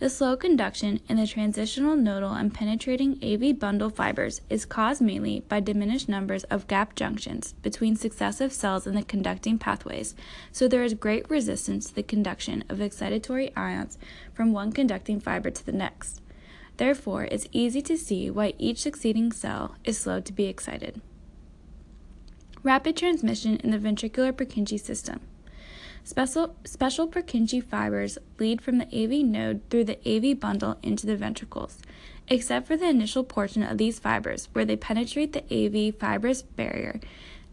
The 0.00 0.08
slow 0.08 0.34
conduction 0.34 1.00
in 1.10 1.18
the 1.18 1.26
transitional 1.26 1.94
nodal 1.94 2.32
and 2.32 2.54
penetrating 2.54 3.18
AV 3.22 3.58
bundle 3.58 3.90
fibers 3.90 4.40
is 4.48 4.64
caused 4.64 5.02
mainly 5.02 5.40
by 5.40 5.60
diminished 5.60 6.08
numbers 6.08 6.44
of 6.44 6.66
gap 6.68 6.94
junctions 6.94 7.52
between 7.60 7.96
successive 7.96 8.50
cells 8.50 8.86
in 8.86 8.94
the 8.94 9.02
conducting 9.02 9.58
pathways, 9.58 10.14
so 10.52 10.66
there 10.66 10.84
is 10.84 10.94
great 10.94 11.28
resistance 11.28 11.88
to 11.88 11.94
the 11.94 12.02
conduction 12.02 12.64
of 12.70 12.78
excitatory 12.78 13.52
ions 13.54 13.98
from 14.32 14.54
one 14.54 14.72
conducting 14.72 15.20
fiber 15.20 15.50
to 15.50 15.66
the 15.66 15.70
next. 15.70 16.22
Therefore, 16.78 17.24
it's 17.24 17.46
easy 17.52 17.82
to 17.82 17.98
see 17.98 18.30
why 18.30 18.54
each 18.56 18.78
succeeding 18.78 19.32
cell 19.32 19.76
is 19.84 19.98
slow 19.98 20.18
to 20.22 20.32
be 20.32 20.46
excited. 20.46 21.02
Rapid 22.62 22.96
transmission 22.96 23.56
in 23.56 23.70
the 23.70 23.78
ventricular 23.78 24.32
Purkinje 24.32 24.80
system. 24.80 25.20
Special, 26.10 26.56
special 26.64 27.06
Purkinje 27.06 27.62
fibers 27.62 28.18
lead 28.40 28.60
from 28.60 28.78
the 28.78 28.86
AV 28.86 29.24
node 29.24 29.60
through 29.70 29.84
the 29.84 30.00
AV 30.04 30.40
bundle 30.40 30.76
into 30.82 31.06
the 31.06 31.14
ventricles. 31.14 31.78
Except 32.26 32.66
for 32.66 32.76
the 32.76 32.88
initial 32.88 33.22
portion 33.22 33.62
of 33.62 33.78
these 33.78 34.00
fibers, 34.00 34.48
where 34.52 34.64
they 34.64 34.74
penetrate 34.74 35.32
the 35.32 35.44
AV 35.54 35.94
fibrous 35.94 36.42
barrier, 36.42 36.98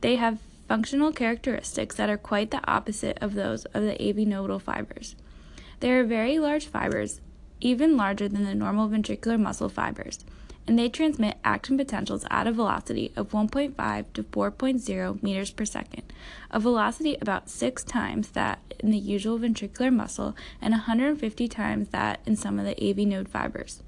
they 0.01 0.15
have 0.15 0.39
functional 0.67 1.11
characteristics 1.11 1.97
that 1.97 2.09
are 2.09 2.17
quite 2.17 2.49
the 2.49 2.67
opposite 2.67 3.19
of 3.21 3.35
those 3.35 3.65
of 3.65 3.83
the 3.83 4.01
AV 4.01 4.27
nodal 4.27 4.57
fibers. 4.57 5.15
They 5.79 5.91
are 5.91 6.03
very 6.03 6.39
large 6.39 6.65
fibers, 6.65 7.21
even 7.61 7.95
larger 7.95 8.27
than 8.27 8.43
the 8.43 8.55
normal 8.55 8.89
ventricular 8.89 9.39
muscle 9.39 9.69
fibers 9.69 10.25
and 10.67 10.77
they 10.77 10.89
transmit 10.89 11.37
action 11.43 11.77
potentials 11.77 12.25
at 12.29 12.45
a 12.45 12.51
velocity 12.51 13.11
of 13.15 13.29
1.5 13.29 14.05
to 14.13 14.23
4.0 14.23 15.23
meters 15.23 15.51
per 15.51 15.65
second, 15.65 16.03
a 16.51 16.59
velocity 16.59 17.17
about 17.21 17.49
six 17.49 17.83
times 17.83 18.29
that 18.29 18.73
in 18.79 18.91
the 18.91 18.97
usual 18.97 19.39
ventricular 19.39 19.93
muscle 19.93 20.35
and 20.61 20.73
150 20.73 21.47
times 21.47 21.87
that 21.89 22.19
in 22.25 22.35
some 22.35 22.59
of 22.59 22.65
the 22.65 22.89
AV 22.89 22.97
node 23.07 23.29
fibers. 23.29 23.81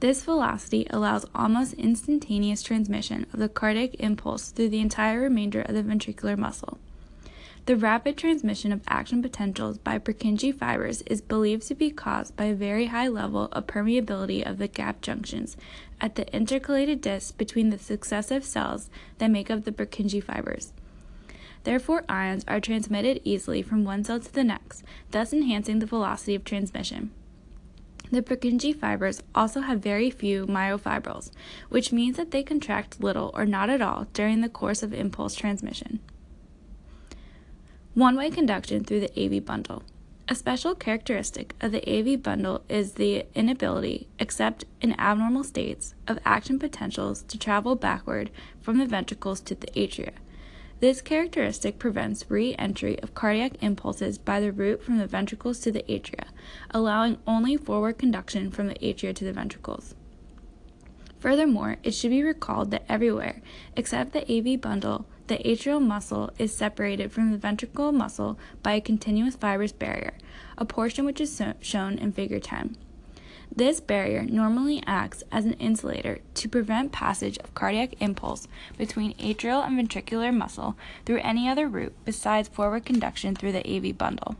This 0.00 0.24
velocity 0.24 0.86
allows 0.90 1.24
almost 1.34 1.72
instantaneous 1.74 2.62
transmission 2.62 3.26
of 3.32 3.38
the 3.38 3.48
cardiac 3.48 3.94
impulse 3.94 4.50
through 4.50 4.68
the 4.68 4.80
entire 4.80 5.20
remainder 5.20 5.62
of 5.62 5.74
the 5.74 5.82
ventricular 5.82 6.36
muscle. 6.36 6.78
The 7.66 7.76
rapid 7.76 8.16
transmission 8.16 8.70
of 8.70 8.82
action 8.86 9.20
potentials 9.22 9.76
by 9.76 9.98
Purkinje 9.98 10.54
fibers 10.54 11.02
is 11.02 11.20
believed 11.20 11.66
to 11.66 11.74
be 11.74 11.90
caused 11.90 12.36
by 12.36 12.44
a 12.44 12.54
very 12.54 12.86
high 12.86 13.08
level 13.08 13.48
of 13.50 13.66
permeability 13.66 14.48
of 14.48 14.58
the 14.58 14.68
gap 14.68 15.00
junctions 15.00 15.56
at 16.00 16.14
the 16.14 16.26
intercalated 16.26 17.00
discs 17.00 17.32
between 17.32 17.70
the 17.70 17.78
successive 17.78 18.44
cells 18.44 18.88
that 19.18 19.32
make 19.32 19.50
up 19.50 19.64
the 19.64 19.72
Purkinje 19.72 20.22
fibers. 20.22 20.72
Therefore, 21.64 22.04
ions 22.08 22.44
are 22.46 22.60
transmitted 22.60 23.20
easily 23.24 23.62
from 23.62 23.84
one 23.84 24.04
cell 24.04 24.20
to 24.20 24.32
the 24.32 24.44
next, 24.44 24.84
thus 25.10 25.32
enhancing 25.32 25.80
the 25.80 25.86
velocity 25.86 26.36
of 26.36 26.44
transmission. 26.44 27.10
The 28.12 28.22
Purkinje 28.22 28.78
fibers 28.78 29.24
also 29.34 29.62
have 29.62 29.80
very 29.80 30.08
few 30.08 30.46
myofibrils, 30.46 31.32
which 31.68 31.90
means 31.90 32.16
that 32.16 32.30
they 32.30 32.44
contract 32.44 33.02
little 33.02 33.32
or 33.34 33.44
not 33.44 33.70
at 33.70 33.82
all 33.82 34.06
during 34.12 34.40
the 34.40 34.48
course 34.48 34.84
of 34.84 34.94
impulse 34.94 35.34
transmission. 35.34 35.98
One 37.96 38.14
way 38.14 38.28
conduction 38.28 38.84
through 38.84 39.00
the 39.00 39.18
AV 39.18 39.42
bundle. 39.42 39.82
A 40.28 40.34
special 40.34 40.74
characteristic 40.74 41.54
of 41.62 41.72
the 41.72 41.80
AV 41.88 42.22
bundle 42.22 42.62
is 42.68 42.92
the 42.92 43.24
inability, 43.34 44.06
except 44.18 44.66
in 44.82 45.00
abnormal 45.00 45.44
states, 45.44 45.94
of 46.06 46.18
action 46.22 46.58
potentials 46.58 47.22
to 47.22 47.38
travel 47.38 47.74
backward 47.74 48.30
from 48.60 48.76
the 48.76 48.84
ventricles 48.84 49.40
to 49.40 49.54
the 49.54 49.68
atria. 49.68 50.10
This 50.80 51.00
characteristic 51.00 51.78
prevents 51.78 52.30
re 52.30 52.54
entry 52.58 53.00
of 53.00 53.14
cardiac 53.14 53.62
impulses 53.62 54.18
by 54.18 54.40
the 54.40 54.52
route 54.52 54.82
from 54.82 54.98
the 54.98 55.06
ventricles 55.06 55.58
to 55.60 55.72
the 55.72 55.84
atria, 55.88 56.26
allowing 56.72 57.16
only 57.26 57.56
forward 57.56 57.96
conduction 57.96 58.50
from 58.50 58.66
the 58.66 58.74
atria 58.74 59.14
to 59.14 59.24
the 59.24 59.32
ventricles. 59.32 59.94
Furthermore, 61.18 61.76
it 61.82 61.92
should 61.92 62.10
be 62.10 62.22
recalled 62.22 62.72
that 62.72 62.84
everywhere, 62.90 63.40
except 63.74 64.12
the 64.12 64.30
AV 64.30 64.60
bundle, 64.60 65.06
the 65.28 65.38
atrial 65.38 65.82
muscle 65.82 66.30
is 66.38 66.54
separated 66.54 67.12
from 67.12 67.30
the 67.30 67.38
ventricular 67.38 67.92
muscle 67.92 68.38
by 68.62 68.72
a 68.72 68.80
continuous 68.80 69.36
fibrous 69.36 69.72
barrier, 69.72 70.14
a 70.56 70.64
portion 70.64 71.04
which 71.04 71.20
is 71.20 71.34
so- 71.34 71.54
shown 71.60 71.98
in 71.98 72.12
Figure 72.12 72.38
10. 72.38 72.76
This 73.54 73.80
barrier 73.80 74.22
normally 74.22 74.82
acts 74.86 75.22
as 75.32 75.44
an 75.44 75.54
insulator 75.54 76.18
to 76.34 76.48
prevent 76.48 76.92
passage 76.92 77.38
of 77.38 77.54
cardiac 77.54 78.00
impulse 78.00 78.48
between 78.76 79.14
atrial 79.14 79.66
and 79.66 79.78
ventricular 79.78 80.34
muscle 80.34 80.76
through 81.04 81.20
any 81.20 81.48
other 81.48 81.68
route 81.68 81.94
besides 82.04 82.48
forward 82.48 82.84
conduction 82.84 83.34
through 83.34 83.52
the 83.52 83.66
AV 83.66 83.96
bundle. 83.96 84.36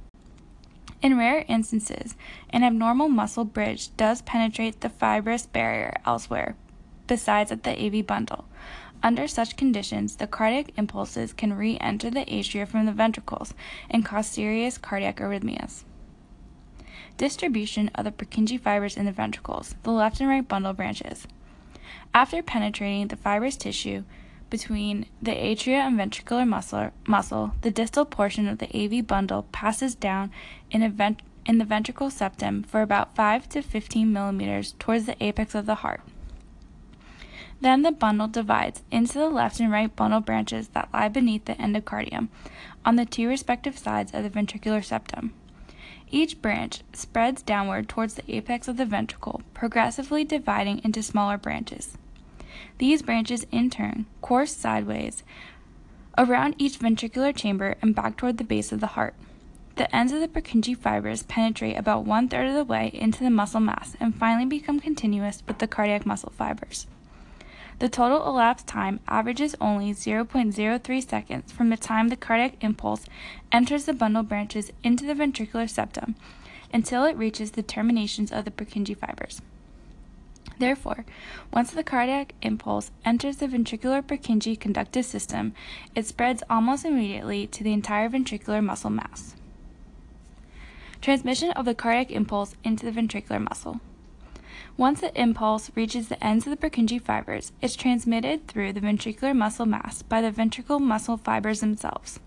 In 1.03 1.17
rare 1.17 1.45
instances, 1.49 2.17
an 2.51 2.65
abnormal 2.65 3.09
muscle 3.09 3.45
bridge 3.45 3.95
does 3.97 4.23
penetrate 4.23 4.81
the 4.81 4.89
fibrous 4.89 5.47
barrier 5.47 5.95
elsewhere 6.05 6.57
besides 7.07 7.53
at 7.53 7.63
the 7.63 7.71
AV 7.71 8.05
bundle. 8.07 8.47
Under 9.07 9.29
such 9.29 9.55
conditions, 9.57 10.17
the 10.17 10.27
cardiac 10.27 10.73
impulses 10.77 11.33
can 11.33 11.53
re 11.53 11.79
enter 11.81 12.11
the 12.11 12.25
atria 12.25 12.67
from 12.67 12.87
the 12.87 12.93
ventricles 12.93 13.55
and 13.89 14.05
cause 14.05 14.27
serious 14.27 14.79
cardiac 14.79 15.19
arrhythmias. 15.19 15.85
Distribution 17.17 17.89
of 17.95 18.05
the 18.05 18.11
Purkinje 18.11 18.59
fibers 18.59 18.97
in 18.97 19.07
the 19.07 19.13
ventricles, 19.13 19.77
the 19.85 19.93
left 19.93 20.19
and 20.19 20.29
right 20.29 20.49
bundle 20.49 20.73
branches. 20.73 21.29
After 22.13 22.43
penetrating 22.43 23.07
the 23.07 23.15
fibrous 23.15 23.57
tissue 23.57 24.03
between 24.51 25.07
the 25.23 25.37
atria 25.37 25.87
and 25.87 25.97
ventricular 25.97 26.45
muscle, 26.45 26.91
muscle 27.07 27.53
the 27.61 27.71
distal 27.71 28.07
portion 28.07 28.49
of 28.49 28.59
the 28.59 28.77
AV 28.77 29.07
bundle 29.07 29.45
passes 29.53 29.95
down 29.95 30.33
in, 30.73 30.91
vent- 30.91 31.23
in 31.47 31.59
the 31.59 31.65
ventricle 31.65 32.11
septum 32.11 32.65
for 32.65 32.83
about 32.83 33.15
5 33.15 33.49
to 33.51 33.63
15 33.63 34.13
millimeters 34.13 34.75
towards 34.81 35.07
the 35.07 35.23
apex 35.23 35.55
of 35.55 35.67
the 35.67 35.77
heart. 35.77 36.01
Then 37.61 37.83
the 37.83 37.93
bundle 37.93 38.29
divides 38.29 38.83
into 38.91 39.19
the 39.19 39.31
left 39.31 39.61
and 39.61 39.71
right 39.73 39.95
bundle 39.95 40.21
branches 40.21 40.69
that 40.69 40.91
lie 40.93 41.09
beneath 41.09 41.47
the 41.47 41.55
endocardium 41.55 42.29
on 42.85 42.97
the 42.97 43.07
two 43.07 43.29
respective 43.29 43.79
sides 43.79 44.13
of 44.13 44.23
the 44.23 44.31
ventricular 44.31 44.85
septum. 44.85 45.33
Each 46.11 46.41
branch 46.41 46.83
spreads 46.93 47.43
downward 47.43 47.89
towards 47.89 48.15
the 48.15 48.35
apex 48.35 48.69
of 48.69 48.77
the 48.77 48.85
ventricle, 48.85 49.43
progressively 49.55 50.23
dividing 50.23 50.81
into 50.85 51.03
smaller 51.03 51.37
branches. 51.37 51.97
These 52.79 53.03
branches, 53.03 53.47
in 53.51 53.71
turn, 53.71 54.07
course 54.21 54.55
sideways 54.55 55.25
around 56.19 56.55
each 56.59 56.79
ventricular 56.79 57.35
chamber 57.35 57.77
and 57.83 57.95
back 57.95 58.17
toward 58.17 58.39
the 58.39 58.45
base 58.45 58.73
of 58.73 58.81
the 58.81 58.89
heart. 58.89 59.15
The 59.77 59.95
ends 59.95 60.13
of 60.13 60.21
the 60.21 60.29
Purkinje 60.29 60.77
fibers 60.77 61.23
penetrate 61.25 61.77
about 61.77 62.05
one 62.05 62.29
third 62.29 62.49
of 62.49 62.55
the 62.55 62.65
way 62.65 62.91
into 62.95 63.23
the 63.23 63.31
muscle 63.31 63.61
mass 63.61 63.95
and 64.01 64.15
finally 64.15 64.47
become 64.47 64.81
continuous 64.81 65.43
with 65.47 65.59
the 65.59 65.67
cardiac 65.67 66.07
muscle 66.07 66.33
fibers. 66.35 66.87
The 67.79 67.91
total 67.91 68.27
elapsed 68.27 68.67
time 68.67 69.01
averages 69.07 69.55
only 69.61 69.93
0.03 69.93 71.09
seconds 71.09 71.53
from 71.53 71.69
the 71.69 71.77
time 71.77 72.09
the 72.09 72.17
cardiac 72.17 72.63
impulse 72.65 73.05
enters 73.53 73.85
the 73.85 73.93
bundle 73.93 74.23
branches 74.23 74.73
into 74.83 75.05
the 75.05 75.15
ventricular 75.15 75.69
septum 75.69 76.15
until 76.73 77.05
it 77.05 77.17
reaches 77.17 77.51
the 77.51 77.63
terminations 77.63 78.33
of 78.33 78.47
the 78.47 78.51
Purkinje 78.51 78.97
fibers. 78.97 79.43
Therefore, 80.59 81.05
once 81.53 81.71
the 81.71 81.85
cardiac 81.85 82.35
impulse 82.41 82.91
enters 83.05 83.37
the 83.37 83.47
ventricular 83.47 84.01
Purkinje 84.03 84.59
conductive 84.59 85.05
system, 85.05 85.53
it 85.95 86.07
spreads 86.07 86.43
almost 86.49 86.87
immediately 86.87 87.47
to 87.49 87.63
the 87.63 87.75
entire 87.75 88.09
ventricular 88.09 88.65
muscle 88.65 88.89
mass. 88.89 89.37
Transmission 91.03 91.51
of 91.51 91.67
the 91.67 91.75
cardiac 91.75 92.11
impulse 92.11 92.55
into 92.65 92.91
the 92.91 93.01
ventricular 93.01 93.43
muscle. 93.47 93.81
Once 94.77 95.01
the 95.01 95.21
impulse 95.21 95.71
reaches 95.75 96.09
the 96.09 96.25
ends 96.25 96.47
of 96.47 96.51
the 96.51 96.57
Purkinje 96.57 97.01
fibers, 97.01 97.53
it's 97.61 97.77
transmitted 97.77 98.47
through 98.47 98.73
the 98.73 98.81
ventricular 98.81 99.35
muscle 99.35 99.67
mass 99.67 100.03
by 100.03 100.21
the 100.21 100.31
ventricle 100.31 100.79
muscle 100.79 101.17
fibers 101.17 101.61
themselves. 101.61 102.21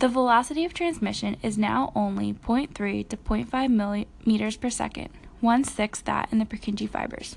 The 0.00 0.08
velocity 0.08 0.64
of 0.64 0.74
transmission 0.74 1.36
is 1.42 1.56
now 1.56 1.92
only 1.94 2.32
0.3 2.32 3.08
to 3.08 3.16
0.5 3.16 3.70
millimeters 3.70 4.56
per 4.56 4.70
second, 4.70 5.10
one 5.40 5.62
sixth 5.62 6.04
that 6.06 6.28
in 6.32 6.38
the 6.38 6.44
Purkinje 6.44 6.88
fibers. 6.88 7.36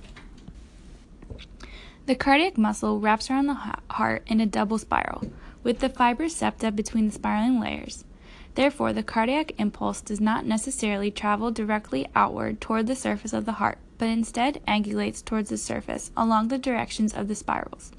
The 2.07 2.15
cardiac 2.15 2.57
muscle 2.57 2.99
wraps 2.99 3.29
around 3.29 3.47
the 3.47 3.73
heart 3.89 4.23
in 4.27 4.39
a 4.39 4.45
double 4.45 4.77
spiral, 4.77 5.23
with 5.63 5.79
the 5.79 5.89
fibrous 5.89 6.35
septa 6.35 6.71
between 6.71 7.07
the 7.07 7.13
spiraling 7.13 7.59
layers. 7.59 8.03
Therefore, 8.55 8.93
the 8.93 9.03
cardiac 9.03 9.51
impulse 9.59 10.01
does 10.01 10.21
not 10.21 10.45
necessarily 10.45 11.11
travel 11.11 11.51
directly 11.51 12.07
outward 12.15 12.61
toward 12.61 12.87
the 12.87 12.95
surface 12.95 13.33
of 13.33 13.45
the 13.45 13.53
heart, 13.53 13.77
but 13.97 14.07
instead 14.07 14.61
angulates 14.65 15.23
towards 15.23 15.49
the 15.49 15.57
surface 15.57 16.11
along 16.15 16.47
the 16.47 16.57
directions 16.57 17.13
of 17.13 17.27
the 17.27 17.35
spirals. 17.35 17.91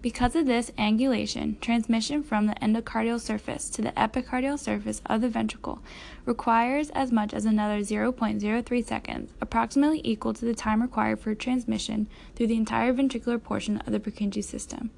Because 0.00 0.34
of 0.34 0.46
this 0.46 0.70
angulation, 0.72 1.60
transmission 1.60 2.22
from 2.22 2.46
the 2.46 2.54
endocardial 2.54 3.20
surface 3.20 3.68
to 3.70 3.82
the 3.82 3.92
epicardial 3.92 4.58
surface 4.58 5.02
of 5.06 5.20
the 5.20 5.28
ventricle 5.28 5.80
requires 6.24 6.90
as 6.90 7.12
much 7.12 7.32
as 7.32 7.44
another 7.44 7.80
0.03 7.80 8.84
seconds, 8.84 9.30
approximately 9.40 10.00
equal 10.02 10.34
to 10.34 10.44
the 10.44 10.54
time 10.54 10.82
required 10.82 11.20
for 11.20 11.34
transmission 11.34 12.08
through 12.34 12.48
the 12.48 12.56
entire 12.56 12.92
ventricular 12.92 13.40
portion 13.40 13.76
of 13.78 13.92
the 13.92 14.00
Purkinje 14.00 14.42
system. 14.42 14.90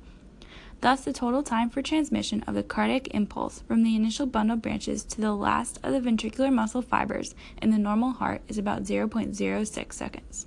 Thus, 0.80 1.04
the 1.04 1.12
total 1.12 1.42
time 1.42 1.70
for 1.70 1.80
transmission 1.80 2.42
of 2.46 2.54
the 2.54 2.62
cardiac 2.62 3.08
impulse 3.14 3.60
from 3.60 3.82
the 3.82 3.96
initial 3.96 4.26
bundle 4.26 4.56
branches 4.56 5.02
to 5.04 5.20
the 5.20 5.32
last 5.32 5.78
of 5.82 5.92
the 5.92 6.00
ventricular 6.00 6.52
muscle 6.52 6.82
fibers 6.82 7.34
in 7.62 7.70
the 7.70 7.78
normal 7.78 8.12
heart 8.12 8.42
is 8.48 8.58
about 8.58 8.84
0.06 8.84 9.92
seconds. 9.92 10.46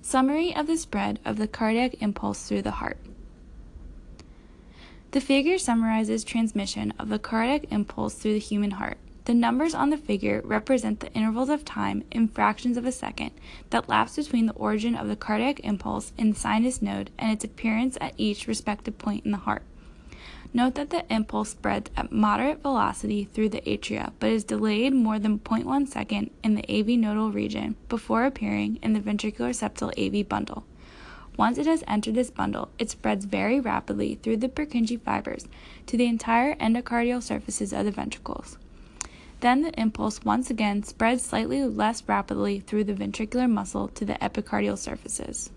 Summary 0.00 0.54
of 0.54 0.68
the 0.68 0.76
spread 0.76 1.18
of 1.24 1.36
the 1.36 1.48
cardiac 1.48 2.00
impulse 2.00 2.46
through 2.46 2.62
the 2.62 2.70
heart. 2.72 2.98
The 5.10 5.20
figure 5.20 5.58
summarizes 5.58 6.22
transmission 6.22 6.92
of 6.98 7.08
the 7.08 7.18
cardiac 7.18 7.72
impulse 7.72 8.14
through 8.14 8.34
the 8.34 8.38
human 8.38 8.72
heart. 8.72 8.98
The 9.26 9.34
numbers 9.34 9.74
on 9.74 9.90
the 9.90 9.96
figure 9.96 10.40
represent 10.44 11.00
the 11.00 11.12
intervals 11.12 11.48
of 11.48 11.64
time 11.64 12.04
in 12.12 12.28
fractions 12.28 12.76
of 12.76 12.86
a 12.86 12.92
second 12.92 13.32
that 13.70 13.88
lapse 13.88 14.14
between 14.14 14.46
the 14.46 14.52
origin 14.52 14.94
of 14.94 15.08
the 15.08 15.16
cardiac 15.16 15.58
impulse 15.64 16.12
in 16.16 16.30
the 16.30 16.38
sinus 16.38 16.80
node 16.80 17.10
and 17.18 17.32
its 17.32 17.44
appearance 17.44 17.98
at 18.00 18.14
each 18.16 18.46
respective 18.46 18.98
point 18.98 19.24
in 19.24 19.32
the 19.32 19.38
heart. 19.38 19.64
Note 20.54 20.76
that 20.76 20.90
the 20.90 21.12
impulse 21.12 21.48
spreads 21.50 21.90
at 21.96 22.12
moderate 22.12 22.62
velocity 22.62 23.24
through 23.24 23.48
the 23.48 23.62
atria, 23.62 24.12
but 24.20 24.30
is 24.30 24.44
delayed 24.44 24.94
more 24.94 25.18
than 25.18 25.40
0.1 25.40 25.88
second 25.88 26.30
in 26.44 26.54
the 26.54 26.64
AV 26.72 26.96
nodal 26.96 27.32
region 27.32 27.74
before 27.88 28.26
appearing 28.26 28.78
in 28.80 28.92
the 28.92 29.00
ventricular 29.00 29.50
septal 29.50 29.92
AV 29.98 30.28
bundle. 30.28 30.62
Once 31.36 31.58
it 31.58 31.66
has 31.66 31.82
entered 31.88 32.14
this 32.14 32.30
bundle, 32.30 32.68
it 32.78 32.90
spreads 32.90 33.24
very 33.24 33.58
rapidly 33.58 34.14
through 34.22 34.36
the 34.36 34.48
Purkinje 34.48 35.00
fibers 35.00 35.48
to 35.86 35.96
the 35.96 36.06
entire 36.06 36.54
endocardial 36.54 37.20
surfaces 37.20 37.72
of 37.72 37.84
the 37.84 37.90
ventricles. 37.90 38.56
Then 39.46 39.62
the 39.62 39.80
impulse 39.80 40.24
once 40.24 40.50
again 40.50 40.82
spreads 40.82 41.22
slightly 41.22 41.62
less 41.62 42.02
rapidly 42.08 42.58
through 42.58 42.82
the 42.82 42.94
ventricular 42.94 43.48
muscle 43.48 43.86
to 43.86 44.04
the 44.04 44.14
epicardial 44.14 44.76
surfaces. 44.76 45.52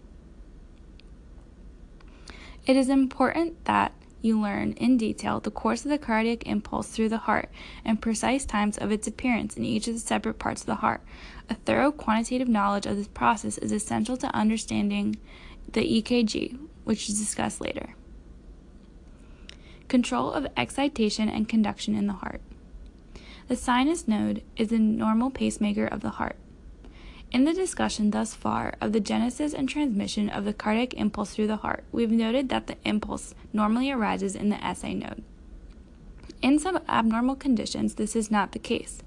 It 2.67 2.75
is 2.75 2.87
important 2.87 3.65
that 3.65 3.93
you 4.21 4.39
learn 4.39 4.73
in 4.73 4.97
detail 4.97 5.39
the 5.39 5.49
course 5.49 5.85
of 5.85 5.89
the 5.89 5.97
cardiac 5.97 6.45
impulse 6.45 6.89
through 6.89 7.09
the 7.09 7.17
heart 7.17 7.49
and 7.83 7.99
precise 7.99 8.45
times 8.45 8.77
of 8.77 8.91
its 8.91 9.07
appearance 9.07 9.57
in 9.57 9.65
each 9.65 9.87
of 9.87 9.95
the 9.95 9.99
separate 9.99 10.37
parts 10.37 10.61
of 10.61 10.67
the 10.67 10.75
heart. 10.75 11.01
A 11.49 11.55
thorough 11.55 11.91
quantitative 11.91 12.47
knowledge 12.47 12.85
of 12.85 12.95
this 12.95 13.07
process 13.07 13.57
is 13.57 13.71
essential 13.71 14.17
to 14.17 14.35
understanding 14.35 15.15
the 15.71 16.03
EKG, 16.03 16.59
which 16.83 17.09
is 17.09 17.17
discussed 17.17 17.59
later. 17.59 17.95
Control 19.87 20.31
of 20.31 20.45
excitation 20.55 21.27
and 21.27 21.49
conduction 21.49 21.95
in 21.95 22.05
the 22.05 22.13
heart. 22.13 22.43
The 23.49 23.55
sinus 23.55 24.07
node 24.07 24.43
is 24.57 24.71
a 24.71 24.77
normal 24.77 25.31
pacemaker 25.31 25.87
of 25.87 26.01
the 26.01 26.11
heart. 26.11 26.35
In 27.31 27.45
the 27.45 27.53
discussion 27.53 28.11
thus 28.11 28.35
far 28.35 28.75
of 28.79 28.93
the 28.93 28.99
genesis 28.99 29.55
and 29.55 29.67
transmission 29.67 30.29
of 30.29 30.45
the 30.45 30.53
cardiac 30.53 30.93
impulse 30.93 31.33
through 31.33 31.47
the 31.47 31.55
heart, 31.55 31.83
we've 31.91 32.11
noted 32.11 32.49
that 32.49 32.67
the 32.67 32.77
impulse 32.85 33.33
normally 33.51 33.89
arises 33.89 34.35
in 34.35 34.49
the 34.49 34.75
SA 34.75 34.89
node. 34.89 35.23
In 36.43 36.59
some 36.59 36.79
abnormal 36.87 37.35
conditions, 37.35 37.95
this 37.95 38.15
is 38.15 38.29
not 38.29 38.51
the 38.51 38.59
case. 38.59 39.01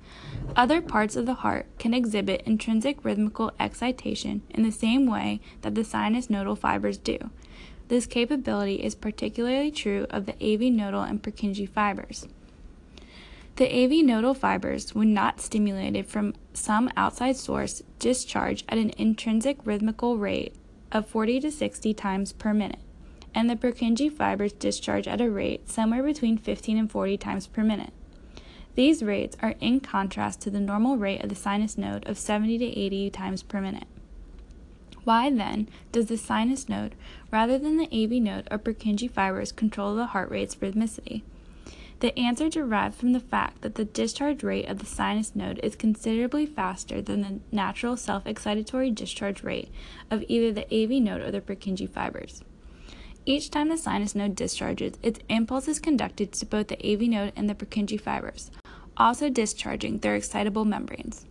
Other 0.56 0.80
parts 0.82 1.14
of 1.14 1.24
the 1.24 1.34
heart 1.34 1.66
can 1.78 1.94
exhibit 1.94 2.42
intrinsic 2.44 3.04
rhythmical 3.04 3.52
excitation 3.60 4.42
in 4.50 4.64
the 4.64 4.72
same 4.72 5.06
way 5.06 5.40
that 5.60 5.76
the 5.76 5.84
sinus 5.84 6.28
nodal 6.28 6.56
fibers 6.56 6.98
do. 6.98 7.30
This 7.86 8.06
capability 8.06 8.82
is 8.82 8.96
particularly 8.96 9.70
true 9.70 10.08
of 10.10 10.26
the 10.26 10.34
AV 10.42 10.62
nodal 10.62 11.02
and 11.02 11.22
Purkinje 11.22 11.68
fibers. 11.68 12.26
The 13.56 13.84
AV 13.84 14.02
nodal 14.02 14.32
fibers, 14.32 14.94
when 14.94 15.12
not 15.12 15.38
stimulated 15.38 16.06
from 16.06 16.34
some 16.54 16.88
outside 16.96 17.36
source, 17.36 17.82
discharge 17.98 18.64
at 18.66 18.78
an 18.78 18.92
intrinsic 18.96 19.58
rhythmical 19.66 20.16
rate 20.16 20.54
of 20.90 21.06
40 21.06 21.40
to 21.40 21.50
60 21.50 21.92
times 21.92 22.32
per 22.32 22.54
minute, 22.54 22.80
and 23.34 23.50
the 23.50 23.56
Purkinje 23.56 24.10
fibers 24.10 24.54
discharge 24.54 25.06
at 25.06 25.20
a 25.20 25.30
rate 25.30 25.68
somewhere 25.68 26.02
between 26.02 26.38
15 26.38 26.78
and 26.78 26.90
40 26.90 27.18
times 27.18 27.46
per 27.46 27.62
minute. 27.62 27.92
These 28.74 29.02
rates 29.02 29.36
are 29.42 29.54
in 29.60 29.80
contrast 29.80 30.40
to 30.40 30.50
the 30.50 30.58
normal 30.58 30.96
rate 30.96 31.22
of 31.22 31.28
the 31.28 31.34
sinus 31.34 31.76
node 31.76 32.08
of 32.08 32.18
70 32.18 32.56
to 32.56 32.64
80 32.64 33.10
times 33.10 33.42
per 33.42 33.60
minute. 33.60 33.86
Why 35.04 35.28
then 35.30 35.68
does 35.90 36.06
the 36.06 36.16
sinus 36.16 36.70
node, 36.70 36.94
rather 37.30 37.58
than 37.58 37.76
the 37.76 37.90
AV 37.92 38.12
node 38.12 38.48
or 38.50 38.58
Purkinje 38.58 39.10
fibers, 39.10 39.52
control 39.52 39.94
the 39.94 40.06
heart 40.06 40.30
rate's 40.30 40.54
rhythmicity? 40.56 41.20
The 42.02 42.18
answer 42.18 42.48
derives 42.48 42.96
from 42.96 43.12
the 43.12 43.20
fact 43.20 43.62
that 43.62 43.76
the 43.76 43.84
discharge 43.84 44.42
rate 44.42 44.68
of 44.68 44.80
the 44.80 44.86
sinus 44.86 45.36
node 45.36 45.60
is 45.62 45.76
considerably 45.76 46.46
faster 46.46 47.00
than 47.00 47.20
the 47.20 47.38
natural 47.52 47.96
self 47.96 48.24
excitatory 48.24 48.92
discharge 48.92 49.44
rate 49.44 49.68
of 50.10 50.24
either 50.26 50.50
the 50.50 50.66
AV 50.74 51.00
node 51.00 51.20
or 51.20 51.30
the 51.30 51.40
Purkinje 51.40 51.88
fibers. 51.88 52.42
Each 53.24 53.52
time 53.52 53.68
the 53.68 53.78
sinus 53.78 54.16
node 54.16 54.34
discharges, 54.34 54.94
its 55.00 55.20
impulse 55.28 55.68
is 55.68 55.78
conducted 55.78 56.32
to 56.32 56.44
both 56.44 56.66
the 56.66 56.84
AV 56.84 57.02
node 57.02 57.34
and 57.36 57.48
the 57.48 57.54
Purkinje 57.54 58.00
fibers. 58.00 58.50
also 58.96 59.30
discharging 59.30 60.00
their 60.00 60.16
excitable 60.16 60.64
membranes. 60.64 61.24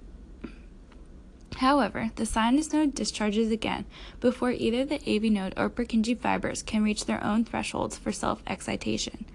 However, 1.58 2.12
the 2.16 2.26
sinus 2.26 2.72
node 2.72 2.96
discharges 2.96 3.52
again 3.52 3.84
before 4.22 4.52
either 4.52 4.86
the 4.86 5.02
AV 5.06 5.24
node 5.24 5.54
or 5.58 5.70
Purkinje 5.70 6.18
fibers 6.18 6.64
can 6.64 6.82
reach 6.82 7.08
their 7.08 7.22
own 7.22 7.44
thresholds 7.44 7.98
for 7.98 8.14
self 8.14 8.42
excitation. 8.48 9.26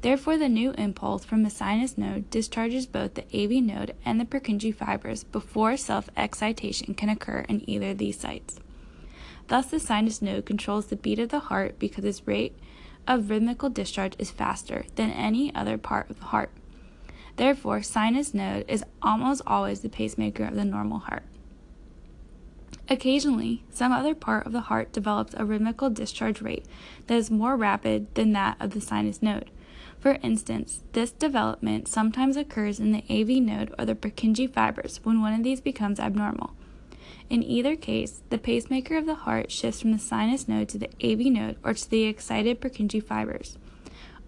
Therefore, 0.00 0.38
the 0.38 0.48
new 0.48 0.70
impulse 0.72 1.24
from 1.24 1.42
the 1.42 1.50
sinus 1.50 1.98
node 1.98 2.30
discharges 2.30 2.86
both 2.86 3.14
the 3.14 3.24
AV 3.34 3.62
node 3.62 3.96
and 4.04 4.20
the 4.20 4.24
Purkinje 4.24 4.74
fibers 4.74 5.24
before 5.24 5.76
self 5.76 6.08
excitation 6.16 6.94
can 6.94 7.08
occur 7.08 7.44
in 7.48 7.68
either 7.68 7.90
of 7.90 7.98
these 7.98 8.18
sites. 8.18 8.60
Thus, 9.48 9.66
the 9.66 9.80
sinus 9.80 10.22
node 10.22 10.46
controls 10.46 10.86
the 10.86 10.96
beat 10.96 11.18
of 11.18 11.30
the 11.30 11.40
heart 11.40 11.78
because 11.78 12.04
its 12.04 12.26
rate 12.28 12.56
of 13.08 13.30
rhythmical 13.30 13.70
discharge 13.70 14.14
is 14.18 14.30
faster 14.30 14.84
than 14.94 15.10
any 15.10 15.52
other 15.54 15.78
part 15.78 16.10
of 16.10 16.20
the 16.20 16.26
heart. 16.26 16.50
Therefore, 17.36 17.82
sinus 17.82 18.34
node 18.34 18.66
is 18.68 18.84
almost 19.02 19.42
always 19.46 19.80
the 19.80 19.88
pacemaker 19.88 20.44
of 20.44 20.54
the 20.54 20.64
normal 20.64 20.98
heart. 20.98 21.24
Occasionally, 22.90 23.64
some 23.70 23.92
other 23.92 24.14
part 24.14 24.46
of 24.46 24.52
the 24.52 24.62
heart 24.62 24.92
develops 24.92 25.34
a 25.34 25.44
rhythmical 25.44 25.90
discharge 25.90 26.40
rate 26.40 26.66
that 27.06 27.16
is 27.16 27.30
more 27.30 27.56
rapid 27.56 28.14
than 28.14 28.32
that 28.32 28.56
of 28.60 28.70
the 28.70 28.80
sinus 28.80 29.22
node. 29.22 29.50
For 30.00 30.18
instance, 30.22 30.82
this 30.92 31.10
development 31.10 31.88
sometimes 31.88 32.36
occurs 32.36 32.78
in 32.78 32.92
the 32.92 33.04
AV 33.10 33.42
node 33.42 33.74
or 33.78 33.84
the 33.84 33.96
Purkinje 33.96 34.52
fibers 34.52 35.00
when 35.02 35.20
one 35.20 35.34
of 35.34 35.42
these 35.42 35.60
becomes 35.60 35.98
abnormal. 35.98 36.54
In 37.28 37.42
either 37.42 37.76
case, 37.76 38.22
the 38.30 38.38
pacemaker 38.38 38.96
of 38.96 39.06
the 39.06 39.14
heart 39.14 39.50
shifts 39.50 39.80
from 39.80 39.92
the 39.92 39.98
sinus 39.98 40.46
node 40.46 40.68
to 40.70 40.78
the 40.78 40.90
AV 41.02 41.32
node 41.32 41.56
or 41.64 41.74
to 41.74 41.90
the 41.90 42.04
excited 42.04 42.60
Purkinje 42.60 43.02
fibers. 43.02 43.58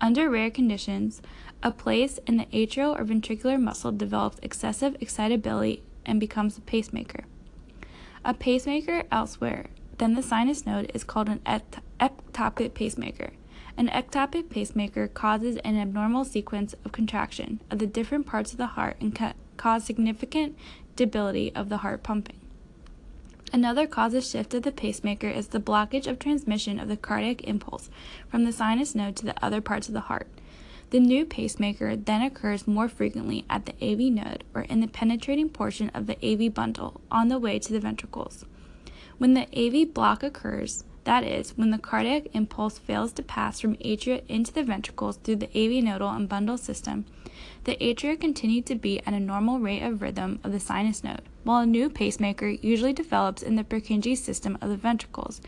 Under 0.00 0.28
rare 0.28 0.50
conditions, 0.50 1.22
a 1.62 1.70
place 1.70 2.18
in 2.26 2.36
the 2.36 2.46
atrial 2.46 2.98
or 2.98 3.04
ventricular 3.04 3.60
muscle 3.60 3.92
develops 3.92 4.38
excessive 4.42 4.96
excitability 5.00 5.82
and 6.04 6.18
becomes 6.18 6.58
a 6.58 6.62
pacemaker. 6.62 7.24
A 8.24 8.34
pacemaker 8.34 9.04
elsewhere 9.12 9.66
than 9.98 10.14
the 10.14 10.22
sinus 10.22 10.66
node 10.66 10.90
is 10.94 11.04
called 11.04 11.28
an 11.28 11.40
ectopic 12.00 12.74
pacemaker. 12.74 13.30
An 13.76 13.88
ectopic 13.88 14.50
pacemaker 14.50 15.08
causes 15.08 15.56
an 15.58 15.76
abnormal 15.78 16.24
sequence 16.24 16.74
of 16.84 16.92
contraction 16.92 17.60
of 17.70 17.78
the 17.78 17.86
different 17.86 18.26
parts 18.26 18.52
of 18.52 18.58
the 18.58 18.66
heart 18.66 18.96
and 19.00 19.14
ca- 19.14 19.34
cause 19.56 19.84
significant 19.84 20.56
debility 20.96 21.54
of 21.54 21.68
the 21.68 21.78
heart 21.78 22.02
pumping. 22.02 22.36
Another 23.52 23.86
cause 23.86 24.14
of 24.14 24.24
shift 24.24 24.54
of 24.54 24.62
the 24.62 24.70
pacemaker 24.70 25.28
is 25.28 25.48
the 25.48 25.60
blockage 25.60 26.06
of 26.06 26.18
transmission 26.18 26.78
of 26.78 26.88
the 26.88 26.96
cardiac 26.96 27.42
impulse 27.42 27.90
from 28.28 28.44
the 28.44 28.52
sinus 28.52 28.94
node 28.94 29.16
to 29.16 29.24
the 29.24 29.44
other 29.44 29.60
parts 29.60 29.88
of 29.88 29.94
the 29.94 30.00
heart. 30.00 30.28
The 30.90 31.00
new 31.00 31.24
pacemaker 31.24 31.96
then 31.96 32.22
occurs 32.22 32.66
more 32.66 32.88
frequently 32.88 33.44
at 33.48 33.66
the 33.66 33.74
AV 33.82 34.12
node 34.12 34.44
or 34.54 34.62
in 34.62 34.80
the 34.80 34.88
penetrating 34.88 35.48
portion 35.48 35.90
of 35.90 36.06
the 36.06 36.18
AV 36.24 36.52
bundle 36.52 37.00
on 37.10 37.28
the 37.28 37.38
way 37.38 37.58
to 37.58 37.72
the 37.72 37.80
ventricles. 37.80 38.44
When 39.18 39.34
the 39.34 39.46
AV 39.56 39.92
block 39.92 40.22
occurs, 40.22 40.84
that 41.04 41.24
is, 41.24 41.56
when 41.56 41.70
the 41.70 41.78
cardiac 41.78 42.26
impulse 42.34 42.78
fails 42.78 43.12
to 43.14 43.22
pass 43.22 43.60
from 43.60 43.76
atria 43.76 44.22
into 44.28 44.52
the 44.52 44.62
ventricles 44.62 45.16
through 45.16 45.36
the 45.36 45.48
AV 45.48 45.82
nodal 45.82 46.10
and 46.10 46.28
bundle 46.28 46.58
system, 46.58 47.06
the 47.64 47.76
atria 47.80 48.20
continue 48.20 48.62
to 48.62 48.74
beat 48.74 49.02
at 49.06 49.14
a 49.14 49.20
normal 49.20 49.58
rate 49.58 49.82
of 49.82 50.02
rhythm 50.02 50.40
of 50.44 50.52
the 50.52 50.60
sinus 50.60 51.02
node, 51.02 51.22
while 51.44 51.62
a 51.62 51.66
new 51.66 51.88
pacemaker 51.88 52.48
usually 52.48 52.92
develops 52.92 53.42
in 53.42 53.56
the 53.56 53.64
Purkinje 53.64 54.16
system 54.16 54.58
of 54.60 54.68
the 54.68 54.76
ventricles 54.76 55.40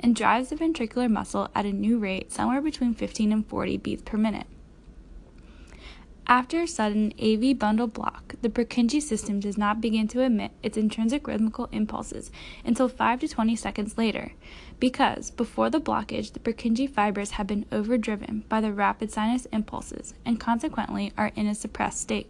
and 0.00 0.14
drives 0.14 0.50
the 0.50 0.56
ventricular 0.56 1.10
muscle 1.10 1.48
at 1.54 1.66
a 1.66 1.72
new 1.72 1.98
rate 1.98 2.30
somewhere 2.30 2.60
between 2.60 2.94
15 2.94 3.32
and 3.32 3.46
40 3.46 3.78
beats 3.78 4.02
per 4.02 4.16
minute. 4.16 4.46
After 6.30 6.60
a 6.60 6.68
sudden 6.68 7.14
AV 7.18 7.58
bundle 7.58 7.86
block, 7.86 8.34
the 8.42 8.50
Purkinje 8.50 9.00
system 9.00 9.40
does 9.40 9.56
not 9.56 9.80
begin 9.80 10.06
to 10.08 10.20
emit 10.20 10.50
its 10.62 10.76
intrinsic 10.76 11.26
rhythmical 11.26 11.70
impulses 11.72 12.30
until 12.66 12.86
5 12.86 13.20
to 13.20 13.28
20 13.28 13.56
seconds 13.56 13.96
later, 13.96 14.32
because 14.78 15.30
before 15.30 15.70
the 15.70 15.80
blockage, 15.80 16.32
the 16.32 16.38
Purkinje 16.38 16.90
fibers 16.90 17.32
have 17.32 17.46
been 17.46 17.66
overdriven 17.72 18.44
by 18.48 18.60
the 18.60 18.72
rapid 18.72 19.10
sinus 19.10 19.46
impulses 19.46 20.14
and 20.24 20.38
consequently 20.38 21.12
are 21.16 21.32
in 21.34 21.46
a 21.46 21.54
suppressed 21.54 22.00
state. 22.00 22.28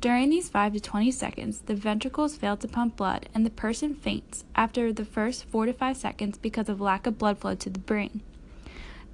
During 0.00 0.28
these 0.28 0.48
5 0.50 0.74
to 0.74 0.80
20 0.80 1.10
seconds, 1.10 1.60
the 1.60 1.74
ventricles 1.74 2.36
fail 2.36 2.56
to 2.58 2.68
pump 2.68 2.96
blood 2.96 3.28
and 3.34 3.46
the 3.46 3.50
person 3.50 3.94
faints 3.94 4.44
after 4.54 4.92
the 4.92 5.04
first 5.04 5.44
4 5.46 5.66
to 5.66 5.72
5 5.72 5.96
seconds 5.96 6.38
because 6.38 6.68
of 6.68 6.80
lack 6.80 7.06
of 7.06 7.18
blood 7.18 7.38
flow 7.38 7.54
to 7.54 7.70
the 7.70 7.78
brain. 7.78 8.20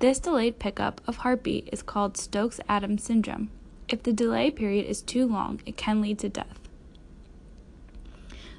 This 0.01 0.19
delayed 0.19 0.59
pickup 0.59 1.01
of 1.07 1.19
heartbeat 1.19 1.69
is 1.73 1.83
called 1.83 2.17
Stokes 2.17 2.61
Adams 2.69 3.05
syndrome 3.05 3.51
if 3.93 4.03
the 4.03 4.13
delay 4.13 4.51
period 4.51 4.87
is 4.87 5.03
too 5.03 5.27
long, 5.27 5.61
it 5.67 5.77
can 5.77 6.01
lead 6.01 6.19
to 6.21 6.29
death. 6.31 6.62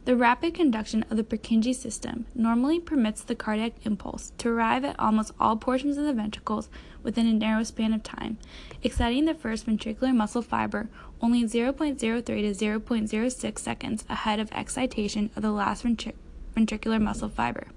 The 0.06 0.18
rapid 0.18 0.54
conduction 0.54 1.06
of 1.10 1.16
the 1.16 1.24
Purkinje 1.24 1.74
system 1.74 2.26
normally 2.36 2.78
permits 2.78 3.22
the 3.22 3.36
cardiac 3.36 3.86
impulse 3.86 4.34
to 4.39 4.50
arrive 4.50 4.84
at 4.84 5.00
almost 5.00 5.32
all 5.39 5.56
portions 5.56 5.98
of 5.98 6.04
the 6.04 6.12
ventricles 6.12 6.68
within 7.04 7.26
a 7.26 7.32
narrow 7.32 7.63
span 7.63 7.94
of 7.94 8.04
time, 8.04 8.38
exciting 8.84 9.24
the 9.24 9.34
first 9.34 9.66
ventricular 9.66 10.13
muscle 10.13 10.42
fiber 10.42 10.89
only 11.22 11.44
0.03 11.46 11.98
to 11.98 12.34
0.06 12.34 13.60
seconds 13.60 14.04
ahead 14.10 14.42
of 14.42 14.52
excitation 14.52 15.30
of 15.38 15.42
the 15.42 15.52
last 15.52 15.86
ventricular 15.86 17.02
muscle 17.02 17.30
fiber. 17.30 17.68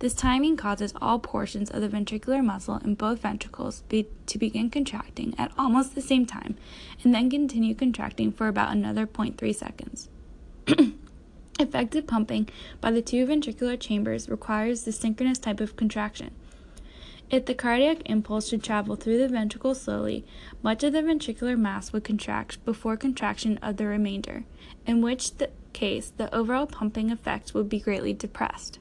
This 0.00 0.12
timing 0.12 0.58
causes 0.58 0.92
all 1.00 1.18
portions 1.18 1.70
of 1.70 1.80
the 1.80 1.88
ventricular 1.88 2.44
muscle 2.44 2.76
in 2.84 2.94
both 2.94 3.20
ventricles 3.20 3.84
be, 3.88 4.06
to 4.26 4.36
begin 4.36 4.68
contracting 4.68 5.34
at 5.38 5.52
almost 5.56 5.94
the 5.94 6.02
same 6.02 6.26
time 6.26 6.56
and 7.02 7.14
then 7.14 7.30
continue 7.30 7.74
contracting 7.74 8.32
for 8.32 8.48
about 8.48 8.70
another 8.70 9.06
0.3 9.06 9.54
seconds. 9.54 10.10
Effective 11.60 12.06
pumping 12.06 12.48
by 12.80 12.92
the 12.92 13.02
two 13.02 13.26
ventricular 13.26 13.78
chambers 13.78 14.28
requires 14.28 14.84
the 14.84 14.92
synchronous 14.92 15.38
type 15.38 15.60
of 15.60 15.74
contraction. 15.74 16.30
If 17.30 17.46
the 17.46 17.54
cardiac 17.54 18.08
impulse 18.08 18.48
should 18.48 18.62
travel 18.62 18.94
through 18.94 19.18
the 19.18 19.28
ventricle 19.28 19.74
slowly, 19.74 20.24
much 20.62 20.84
of 20.84 20.92
the 20.92 21.02
ventricular 21.02 21.58
mass 21.58 21.92
would 21.92 22.04
contract 22.04 22.64
before 22.64 22.96
contraction 22.96 23.58
of 23.58 23.76
the 23.76 23.86
remainder, 23.86 24.44
in 24.86 25.02
which 25.02 25.36
the 25.38 25.50
case 25.72 26.12
the 26.16 26.32
overall 26.34 26.66
pumping 26.66 27.10
effect 27.10 27.54
would 27.54 27.68
be 27.68 27.80
greatly 27.80 28.14
depressed. 28.14 28.78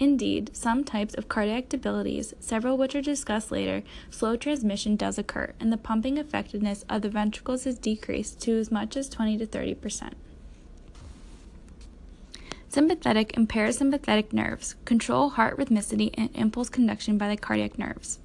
Indeed, 0.00 0.50
some 0.54 0.82
types 0.82 1.14
of 1.14 1.28
cardiac 1.28 1.68
debilities, 1.68 2.34
several 2.40 2.76
which 2.76 2.96
are 2.96 3.00
discussed 3.00 3.52
later, 3.52 3.84
slow 4.10 4.36
transmission 4.36 4.96
does 4.96 5.16
occur, 5.16 5.54
and 5.60 5.72
the 5.72 5.76
pumping 5.76 6.18
effectiveness 6.18 6.84
of 6.88 7.02
the 7.02 7.08
ventricles 7.08 7.64
is 7.66 7.78
decreased 7.78 8.40
to 8.40 8.58
as 8.58 8.72
much 8.72 8.96
as 8.96 9.08
20 9.08 9.38
to 9.38 9.46
30 9.46 9.74
percent. 9.74 10.14
Sympathetic 12.74 13.36
and 13.36 13.48
parasympathetic 13.48 14.32
nerves 14.32 14.74
control 14.84 15.28
heart 15.28 15.56
rhythmicity 15.56 16.10
and 16.14 16.28
impulse 16.34 16.68
conduction 16.68 17.16
by 17.16 17.28
the 17.28 17.36
cardiac 17.36 17.78
nerves. 17.78 18.18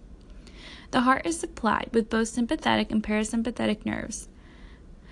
The 0.90 1.02
heart 1.02 1.28
is 1.28 1.40
supplied 1.40 1.92
with 1.94 2.10
both 2.10 2.30
sympathetic 2.30 2.90
and 2.90 3.04
parasympathetic 3.04 3.86
nerves. 3.86 4.28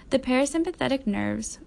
The 0.09 0.17
parasympathetic 0.17 1.05
nerves 1.05 1.59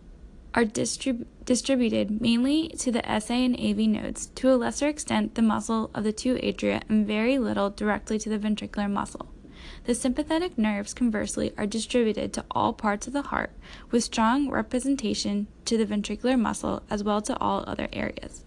are 0.53 0.65
distrib- 0.65 1.27
distributed 1.45 2.21
mainly 2.21 2.71
to 2.71 2.91
the 2.91 3.05
SA 3.21 3.35
and 3.35 3.55
AV 3.61 3.87
nodes, 3.87 4.27
to 4.35 4.53
a 4.53 4.57
lesser 4.57 4.89
extent 4.89 5.37
the 5.37 5.41
muscle 5.43 5.93
of 5.95 6.03
the 6.03 6.13
two 6.13 6.35
atria, 6.39 6.83
and 6.89 7.07
very 7.07 7.39
little 7.39 7.71
directly 7.71 8.19
to 8.19 8.29
the 8.29 8.41
ventricular 8.41 8.91
muscle. 8.91 9.29
The 9.90 9.96
sympathetic 9.96 10.57
nerves, 10.57 10.94
conversely, 10.94 11.53
are 11.59 11.66
distributed 11.66 12.33
to 12.35 12.44
all 12.53 12.72
parts 12.72 13.09
of 13.09 13.12
the 13.12 13.22
heart, 13.22 13.50
with 13.90 14.05
strong 14.05 14.48
representation 14.48 15.48
to 15.64 15.76
the 15.76 15.85
ventricular 15.85 16.38
muscle 16.38 16.85
as 16.88 17.03
well 17.03 17.20
to 17.22 17.37
all 17.40 17.64
other 17.66 17.88
areas. 17.92 18.44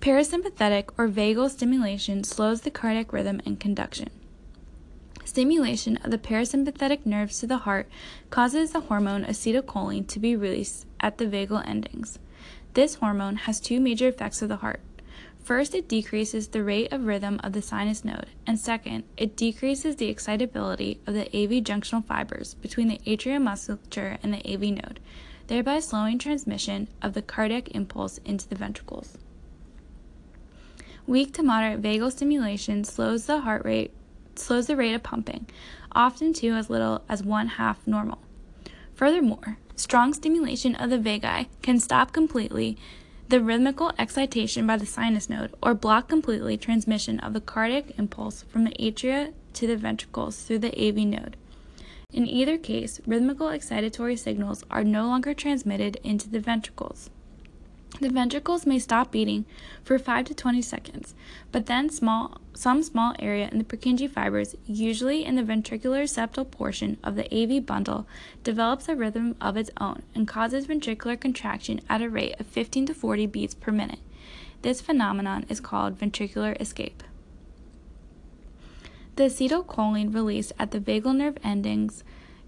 Parasympathetic 0.00 0.90
or 0.98 1.08
vagal 1.08 1.48
stimulation 1.48 2.22
slows 2.22 2.60
the 2.60 2.70
cardiac 2.70 3.14
rhythm 3.14 3.40
and 3.46 3.58
conduction. 3.58 4.10
Stimulation 5.24 5.96
of 6.04 6.10
the 6.10 6.18
parasympathetic 6.18 7.06
nerves 7.06 7.40
to 7.40 7.46
the 7.46 7.64
heart 7.64 7.88
causes 8.28 8.72
the 8.72 8.80
hormone 8.80 9.24
acetylcholine 9.24 10.06
to 10.08 10.18
be 10.18 10.36
released 10.36 10.84
at 11.00 11.16
the 11.16 11.24
vagal 11.24 11.66
endings. 11.66 12.18
This 12.74 12.96
hormone 12.96 13.36
has 13.36 13.58
two 13.58 13.80
major 13.80 14.08
effects 14.08 14.42
of 14.42 14.50
the 14.50 14.56
heart. 14.56 14.80
First, 15.42 15.74
it 15.74 15.88
decreases 15.88 16.48
the 16.48 16.62
rate 16.62 16.92
of 16.92 17.04
rhythm 17.04 17.40
of 17.42 17.52
the 17.52 17.62
sinus 17.62 18.04
node, 18.04 18.26
and 18.46 18.58
second, 18.58 19.02
it 19.16 19.36
decreases 19.36 19.96
the 19.96 20.08
excitability 20.08 21.00
of 21.06 21.14
the 21.14 21.26
AV 21.26 21.64
junctional 21.64 22.04
fibers 22.04 22.54
between 22.54 22.86
the 22.86 23.00
atrial 23.06 23.42
musculature 23.42 24.18
and 24.22 24.32
the 24.32 24.52
AV 24.52 24.60
node, 24.60 25.00
thereby 25.48 25.80
slowing 25.80 26.18
transmission 26.18 26.86
of 27.02 27.14
the 27.14 27.22
cardiac 27.22 27.70
impulse 27.72 28.18
into 28.18 28.48
the 28.48 28.54
ventricles. 28.54 29.18
Weak 31.08 31.34
to 31.34 31.42
moderate 31.42 31.82
vagal 31.82 32.12
stimulation 32.12 32.84
slows 32.84 33.26
the 33.26 33.40
heart 33.40 33.64
rate 33.64 33.92
slows 34.36 34.66
the 34.66 34.76
rate 34.76 34.94
of 34.94 35.02
pumping, 35.02 35.46
often 35.92 36.32
to 36.32 36.50
as 36.52 36.70
little 36.70 37.02
as 37.08 37.22
one 37.22 37.48
half 37.48 37.86
normal. 37.86 38.18
Furthermore, 38.94 39.58
strong 39.76 40.14
stimulation 40.14 40.74
of 40.74 40.90
the 40.90 40.98
vagi 40.98 41.48
can 41.60 41.78
stop 41.78 42.12
completely 42.12 42.78
the 43.32 43.40
rhythmical 43.40 43.92
excitation 43.98 44.66
by 44.66 44.76
the 44.76 44.84
sinus 44.84 45.30
node 45.30 45.54
or 45.62 45.72
block 45.72 46.06
completely 46.06 46.58
transmission 46.58 47.18
of 47.20 47.32
the 47.32 47.40
cardiac 47.40 47.98
impulse 47.98 48.42
from 48.42 48.64
the 48.64 48.72
atria 48.72 49.32
to 49.54 49.66
the 49.66 49.74
ventricles 49.74 50.42
through 50.42 50.58
the 50.58 50.78
AV 50.78 50.96
node. 50.96 51.38
In 52.12 52.28
either 52.28 52.58
case, 52.58 53.00
rhythmical 53.06 53.46
excitatory 53.46 54.18
signals 54.18 54.64
are 54.70 54.84
no 54.84 55.06
longer 55.06 55.32
transmitted 55.32 55.96
into 56.04 56.28
the 56.28 56.40
ventricles. 56.40 57.08
The 58.00 58.08
ventricles 58.08 58.66
may 58.66 58.78
stop 58.78 59.12
beating 59.12 59.44
for 59.84 59.98
5 59.98 60.24
to 60.26 60.34
20 60.34 60.62
seconds, 60.62 61.14
but 61.52 61.66
then 61.66 61.90
small, 61.90 62.40
some 62.54 62.82
small 62.82 63.14
area 63.18 63.48
in 63.52 63.58
the 63.58 63.64
Purkinje 63.64 64.10
fibers, 64.10 64.56
usually 64.66 65.24
in 65.24 65.36
the 65.36 65.42
ventricular 65.42 66.04
septal 66.04 66.50
portion 66.50 66.96
of 67.04 67.16
the 67.16 67.32
AV 67.32 67.64
bundle, 67.64 68.06
develops 68.42 68.88
a 68.88 68.96
rhythm 68.96 69.36
of 69.40 69.56
its 69.56 69.70
own 69.78 70.02
and 70.14 70.26
causes 70.26 70.66
ventricular 70.66 71.20
contraction 71.20 71.80
at 71.88 72.02
a 72.02 72.08
rate 72.08 72.34
of 72.40 72.46
15 72.46 72.86
to 72.86 72.94
40 72.94 73.26
beats 73.26 73.54
per 73.54 73.70
minute. 73.70 74.00
This 74.62 74.80
phenomenon 74.80 75.44
is 75.48 75.60
called 75.60 75.98
ventricular 75.98 76.60
escape. 76.60 77.02
The 79.16 79.24
acetylcholine 79.24 80.14
released 80.14 80.52
at 80.58 80.70
the 80.70 80.80
vagal 80.80 81.16
nerve 81.16 81.36
endings 81.44 82.02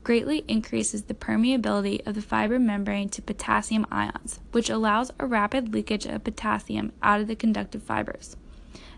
greatly 0.05 0.45
increases 0.47 1.03
the 1.03 1.15
permeability 1.15 2.07
of 2.07 2.15
the 2.15 2.23
fiber 2.23 2.59
membrane 2.59 3.09
to 3.09 3.23
potassium 3.23 3.87
ions, 3.91 4.39
which 4.53 4.71
allows 4.71 5.11
a 5.19 5.27
rapid 5.27 5.73
leakage 5.73 6.07
of 6.07 6.23
potassium 6.23 6.93
out 7.03 7.21
of 7.21 7.27
the 7.27 7.35
conductive 7.35 7.83
fibers. 7.83 8.37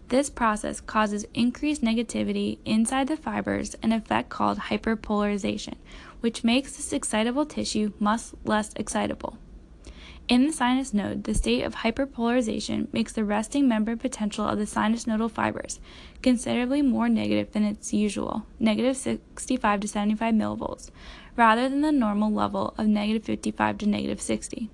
This 0.08 0.28
process 0.28 0.80
causes 0.80 1.26
increased 1.32 1.82
negativity 1.82 2.58
inside 2.64 3.08
the 3.08 3.16
fibers, 3.16 3.74
an 3.82 3.92
effect 3.92 4.28
called 4.28 4.58
hyperpolarization, 4.58 5.74
which 6.20 6.44
makes 6.44 6.76
this 6.76 6.92
excitable 6.92 7.46
tissue 7.46 7.92
much 7.98 8.22
less 8.44 8.72
excitable. 8.76 9.38
In 10.28 10.44
the 10.44 10.52
sinus 10.52 10.92
node, 10.92 11.22
the 11.22 11.34
state 11.34 11.62
of 11.62 11.76
hyperpolarization 11.76 12.92
makes 12.92 13.12
the 13.12 13.24
resting 13.24 13.68
membrane 13.68 13.98
potential 13.98 14.44
of 14.44 14.58
the 14.58 14.66
sinus 14.66 15.06
nodal 15.06 15.28
fibers 15.28 15.78
considerably 16.20 16.82
more 16.82 17.08
negative 17.08 17.52
than 17.52 17.62
its 17.62 17.92
usual, 17.92 18.44
negative 18.58 18.96
65 18.96 19.80
to 19.80 19.86
75 19.86 20.34
millivolts, 20.34 20.90
rather 21.36 21.68
than 21.68 21.82
the 21.82 21.92
normal 21.92 22.32
level 22.32 22.74
of 22.76 22.88
negative 22.88 23.22
55 23.22 23.78
to 23.78 23.86
negative 23.86 24.20
60. 24.20 24.68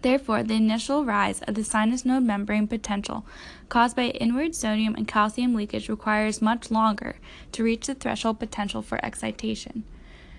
Therefore, 0.00 0.42
the 0.42 0.54
initial 0.54 1.04
rise 1.04 1.42
of 1.42 1.54
the 1.54 1.64
sinus 1.64 2.06
node 2.06 2.22
membrane 2.22 2.66
potential 2.66 3.26
caused 3.68 3.94
by 3.94 4.04
inward 4.04 4.54
sodium 4.54 4.94
and 4.94 5.06
calcium 5.06 5.54
leakage 5.54 5.90
requires 5.90 6.40
much 6.40 6.70
longer 6.70 7.16
to 7.52 7.62
reach 7.62 7.88
the 7.88 7.94
threshold 7.94 8.38
potential 8.38 8.80
for 8.80 9.04
excitation. 9.04 9.84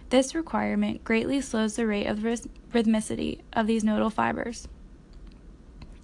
This 0.10 0.34
requirement 0.34 1.04
greatly 1.04 1.42
slows 1.42 1.76
the 1.76 1.86
rate 1.86 2.08
of 2.08 2.20
rhythmicity 2.20 3.42
of 3.52 3.68
these 3.68 3.84
nodal 3.84 4.10
fibers. 4.10 4.68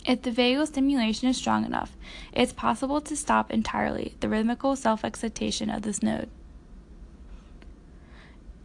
If 0.05 0.23
the 0.23 0.31
vagal 0.31 0.67
stimulation 0.67 1.29
is 1.29 1.37
strong 1.37 1.63
enough, 1.63 1.95
it's 2.33 2.51
possible 2.51 2.99
to 2.99 3.15
stop 3.15 3.49
entirely 3.49 4.15
the 4.19 4.27
rhythmical 4.27 4.75
self 4.75 5.05
excitation 5.05 5.69
of 5.69 5.83
this 5.83 6.03
node. 6.03 6.29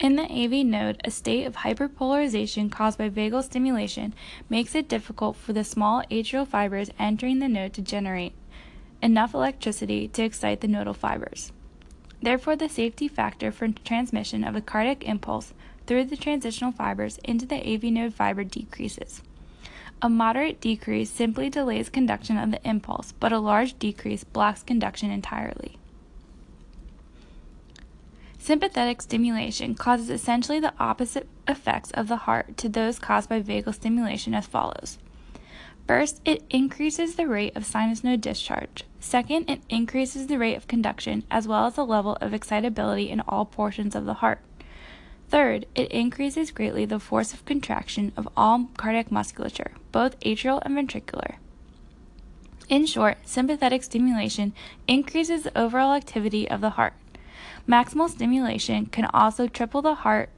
In 0.01 0.16
the 0.16 0.31
AV 0.31 0.66
node, 0.66 1.01
a 1.05 1.11
state 1.11 1.44
of 1.44 1.57
hyperpolarization 1.57 2.70
caused 2.70 2.98
by 2.98 3.09
vagal 3.09 3.44
stimulation 3.44 4.14
makes 4.48 4.74
it 4.74 4.88
difficult 4.88 5.37
for 5.37 5.53
the 5.53 5.64
small 5.64 6.03
atrial 6.11 6.46
fibers 6.46 6.90
entering 6.98 7.38
the 7.38 7.48
node 7.48 7.72
to 7.74 7.83
generate 7.83 8.33
enough 9.01 9.35
electricity 9.35 10.09
to 10.09 10.22
excite 10.22 10.61
the 10.61 10.68
nodal 10.68 10.94
fibers. 10.94 11.53
Therefore, 12.20 12.57
the 12.57 12.68
safety 12.68 13.09
factor 13.09 13.52
for 13.52 13.68
transmission 13.68 14.44
of 14.44 14.54
the 14.54 14.61
cardiac 14.61 15.04
impulse 15.04 15.54
through 15.87 16.04
the 16.04 16.16
transitional 16.16 16.72
fibers 16.72 17.18
into 17.24 17.46
the 17.46 17.66
AV 17.66 17.85
node 17.85 18.14
fiber 18.14 18.44
decreases. 18.44 19.22
A 20.02 20.09
moderate 20.09 20.61
decrease 20.61 21.11
simply 21.11 21.50
delays 21.50 21.88
conduction 21.88 22.37
of 22.37 22.50
the 22.50 22.68
impulse, 22.68 23.12
but 23.12 23.33
a 23.33 23.38
large 23.38 23.78
decrease 23.78 24.24
blocks 24.24 24.62
conduction 24.62 25.11
entirely. 25.11 25.76
Sympathetic 28.38 29.02
stimulation 29.02 29.74
causes 29.74 30.09
essentially 30.09 30.61
the 30.61 30.72
opposite 30.78 31.28
effects 31.46 31.90
of 31.90 32.09
the 32.09 32.16
heart 32.16 32.57
to 32.59 32.68
those 32.68 32.98
caused 32.98 33.28
by 33.28 33.42
vagal 33.42 33.74
stimulation 33.74 34.35
as 34.35 34.46
follows. 34.46 34.98
First, 35.88 36.20
it 36.27 36.44
increases 36.51 37.14
the 37.14 37.27
rate 37.27 37.57
of 37.57 37.64
sinus 37.64 38.05
node 38.05 38.20
discharge. 38.20 38.85
Second, 39.01 39.48
it 39.48 39.62
increases 39.70 40.27
the 40.27 40.38
rate 40.38 40.55
of 40.55 40.68
conduction 40.68 41.24
as 41.31 41.48
well 41.48 41.64
as 41.64 41.77
the 41.77 41.87
level 41.87 42.18
of 42.20 42.35
excitability 42.35 43.09
in 43.09 43.20
all 43.22 43.46
portions 43.46 43.96
of 43.96 44.05
the 44.05 44.14
heart. 44.14 44.40
Third, 45.31 45.64
it 45.74 45.90
increases 45.90 46.51
greatly 46.51 46.85
the 46.85 47.01
force 47.01 47.33
of 47.33 47.46
contraction 47.46 48.12
of 48.18 48.29
all 48.37 48.68
cardiac 48.77 49.11
musculature, 49.11 49.72
both 49.90 50.20
atrial 50.20 50.61
and 50.62 50.77
ventricular. 50.77 51.37
In 52.68 52.85
short, 52.85 53.16
sympathetic 53.27 53.83
stimulation 53.83 54.53
increases 54.87 55.44
the 55.44 55.59
overall 55.59 55.94
activity 55.94 56.51
of 56.51 56.61
the 56.61 56.70
heart. 56.70 56.92
Maximal 57.66 58.11
stimulation 58.11 58.87
can 58.87 59.07
also 59.07 59.48
triple 59.48 59.81
the 59.81 59.94
heart 59.94 60.29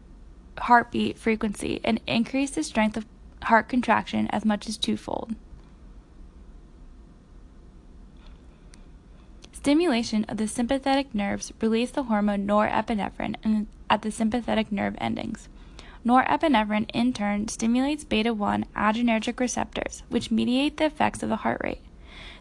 heartbeat 0.58 1.18
frequency 1.18 1.80
and 1.82 2.00
increase 2.06 2.50
the 2.50 2.62
strength 2.62 2.96
of 2.96 3.06
heart 3.44 3.68
contraction 3.68 4.26
as 4.28 4.44
much 4.44 4.68
as 4.68 4.76
twofold. 4.76 5.34
Stimulation 9.52 10.24
of 10.24 10.38
the 10.38 10.48
sympathetic 10.48 11.14
nerves 11.14 11.52
release 11.60 11.90
the 11.90 12.04
hormone 12.04 12.46
norepinephrine 12.46 13.66
at 13.90 14.02
the 14.02 14.10
sympathetic 14.10 14.72
nerve 14.72 14.94
endings. 14.98 15.48
Norepinephrine, 16.04 16.88
in 16.94 17.12
turn, 17.12 17.46
stimulates 17.46 18.04
beta 18.04 18.32
1 18.32 18.64
adrenergic 18.74 19.38
receptors, 19.38 20.02
which 20.08 20.30
mediate 20.30 20.78
the 20.78 20.86
effects 20.86 21.22
of 21.22 21.28
the 21.28 21.36
heart 21.36 21.60
rate. 21.62 21.82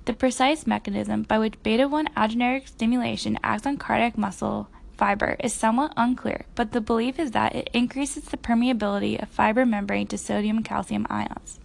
The 0.06 0.14
precise 0.14 0.66
mechanism 0.66 1.24
by 1.24 1.40
which 1.40 1.62
beta 1.62 1.90
1 1.90 2.08
adrenergic 2.16 2.70
stimulation 2.70 3.38
acts 3.44 3.66
on 3.66 3.76
cardiac 3.76 4.18
muscle 4.18 4.70
fiber 5.00 5.38
is 5.40 5.54
somewhat 5.54 5.94
unclear, 5.96 6.46
but 6.56 6.74
the 6.74 6.82
belief 6.82 7.18
is 7.18 7.32
that 7.32 7.56
it 7.56 7.70
increases 7.74 8.26
the 8.26 8.36
permeability 8.36 9.20
of 9.22 9.30
fiber 9.30 9.66
membrane 9.66 10.08
to 10.08 10.18
sodium 10.18 10.62
calcium 10.62 11.08
ions. 11.10 11.58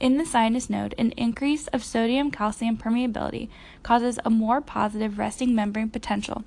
In 0.00 0.16
the 0.16 0.24
sinus 0.24 0.70
node, 0.70 0.94
an 0.96 1.10
increase 1.16 1.66
of 1.68 1.82
sodium 1.82 2.30
calcium 2.30 2.78
permeability 2.78 3.48
causes 3.82 4.20
a 4.24 4.30
more 4.30 4.60
positive 4.60 5.18
resting 5.18 5.56
membrane 5.56 5.90
potential 5.90 6.44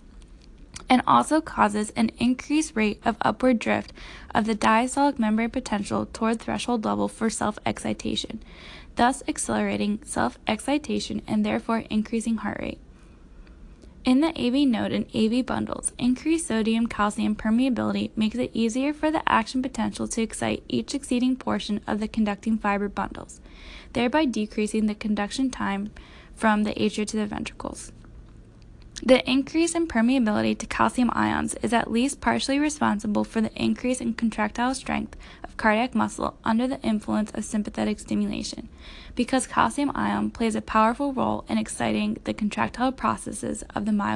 and 0.90 1.02
also 1.06 1.42
causes 1.42 1.92
an 1.98 2.12
increased 2.18 2.74
rate 2.76 3.02
of 3.04 3.18
upward 3.22 3.60
drift 3.60 3.92
of 4.34 4.46
the 4.46 4.56
diastolic 4.56 5.20
membrane 5.20 5.50
potential 5.50 6.06
toward 6.14 6.40
threshold 6.40 6.86
level 6.86 7.10
for 7.10 7.30
self 7.30 7.60
excitation, 7.66 8.42
thus 8.96 9.22
accelerating 9.28 10.00
self 10.06 10.40
excitation 10.48 11.22
and 11.28 11.46
therefore 11.46 11.84
increasing 11.90 12.38
heart 12.38 12.60
rate. 12.62 12.80
In 14.06 14.22
the 14.22 14.40
AV 14.40 14.68
node 14.68 14.92
and 14.92 15.08
AV 15.16 15.44
bundles, 15.44 15.92
increased 15.98 16.46
sodium 16.46 16.86
calcium 16.86 17.36
permeability 17.36 18.12
makes 18.16 18.36
it 18.36 18.52
easier 18.54 18.94
for 18.94 19.10
the 19.10 19.28
action 19.28 19.64
potential 19.64 20.08
to 20.10 20.22
excite 20.22 20.64
each 20.70 20.92
succeeding 20.92 21.36
portion 21.36 21.82
of 21.88 22.00
the 22.00 22.08
conducting 22.08 22.60
fiber 22.60 22.88
bundles, 22.88 23.42
thereby 23.94 24.26
decreasing 24.26 24.86
the 24.86 24.94
conduction 24.94 25.50
time 25.50 25.90
from 26.36 26.66
the 26.66 26.74
atria 26.76 27.08
to 27.08 27.18
the 27.18 27.26
ventricles. 27.26 27.92
The 29.08 29.30
increase 29.30 29.76
in 29.76 29.86
permeability 29.86 30.58
to 30.58 30.66
calcium 30.66 31.12
ions 31.14 31.54
is 31.62 31.74
at 31.74 31.92
least 31.92 32.22
partially 32.22 32.58
responsible 32.58 33.24
for 33.24 33.40
the 33.40 33.54
increase 33.54 34.02
in 34.02 34.16
contractile 34.16 34.74
strength 34.74 35.16
of 35.44 35.56
cardiac 35.58 35.94
muscle 35.94 36.36
under 36.44 36.68
the 36.68 36.82
influence 36.82 37.30
of 37.36 37.46
sympathetic 37.46 38.00
stimulation, 38.00 38.68
because 39.14 39.46
calcium 39.46 39.92
ion 39.94 40.32
plays 40.32 40.56
a 40.56 40.62
powerful 40.62 41.14
role 41.14 41.46
in 41.48 41.60
exciting 41.60 42.18
the 42.24 42.34
contractile 42.34 42.92
processes 42.92 43.64
of 43.76 43.86
the 43.86 43.92
myofibers. 43.92 44.14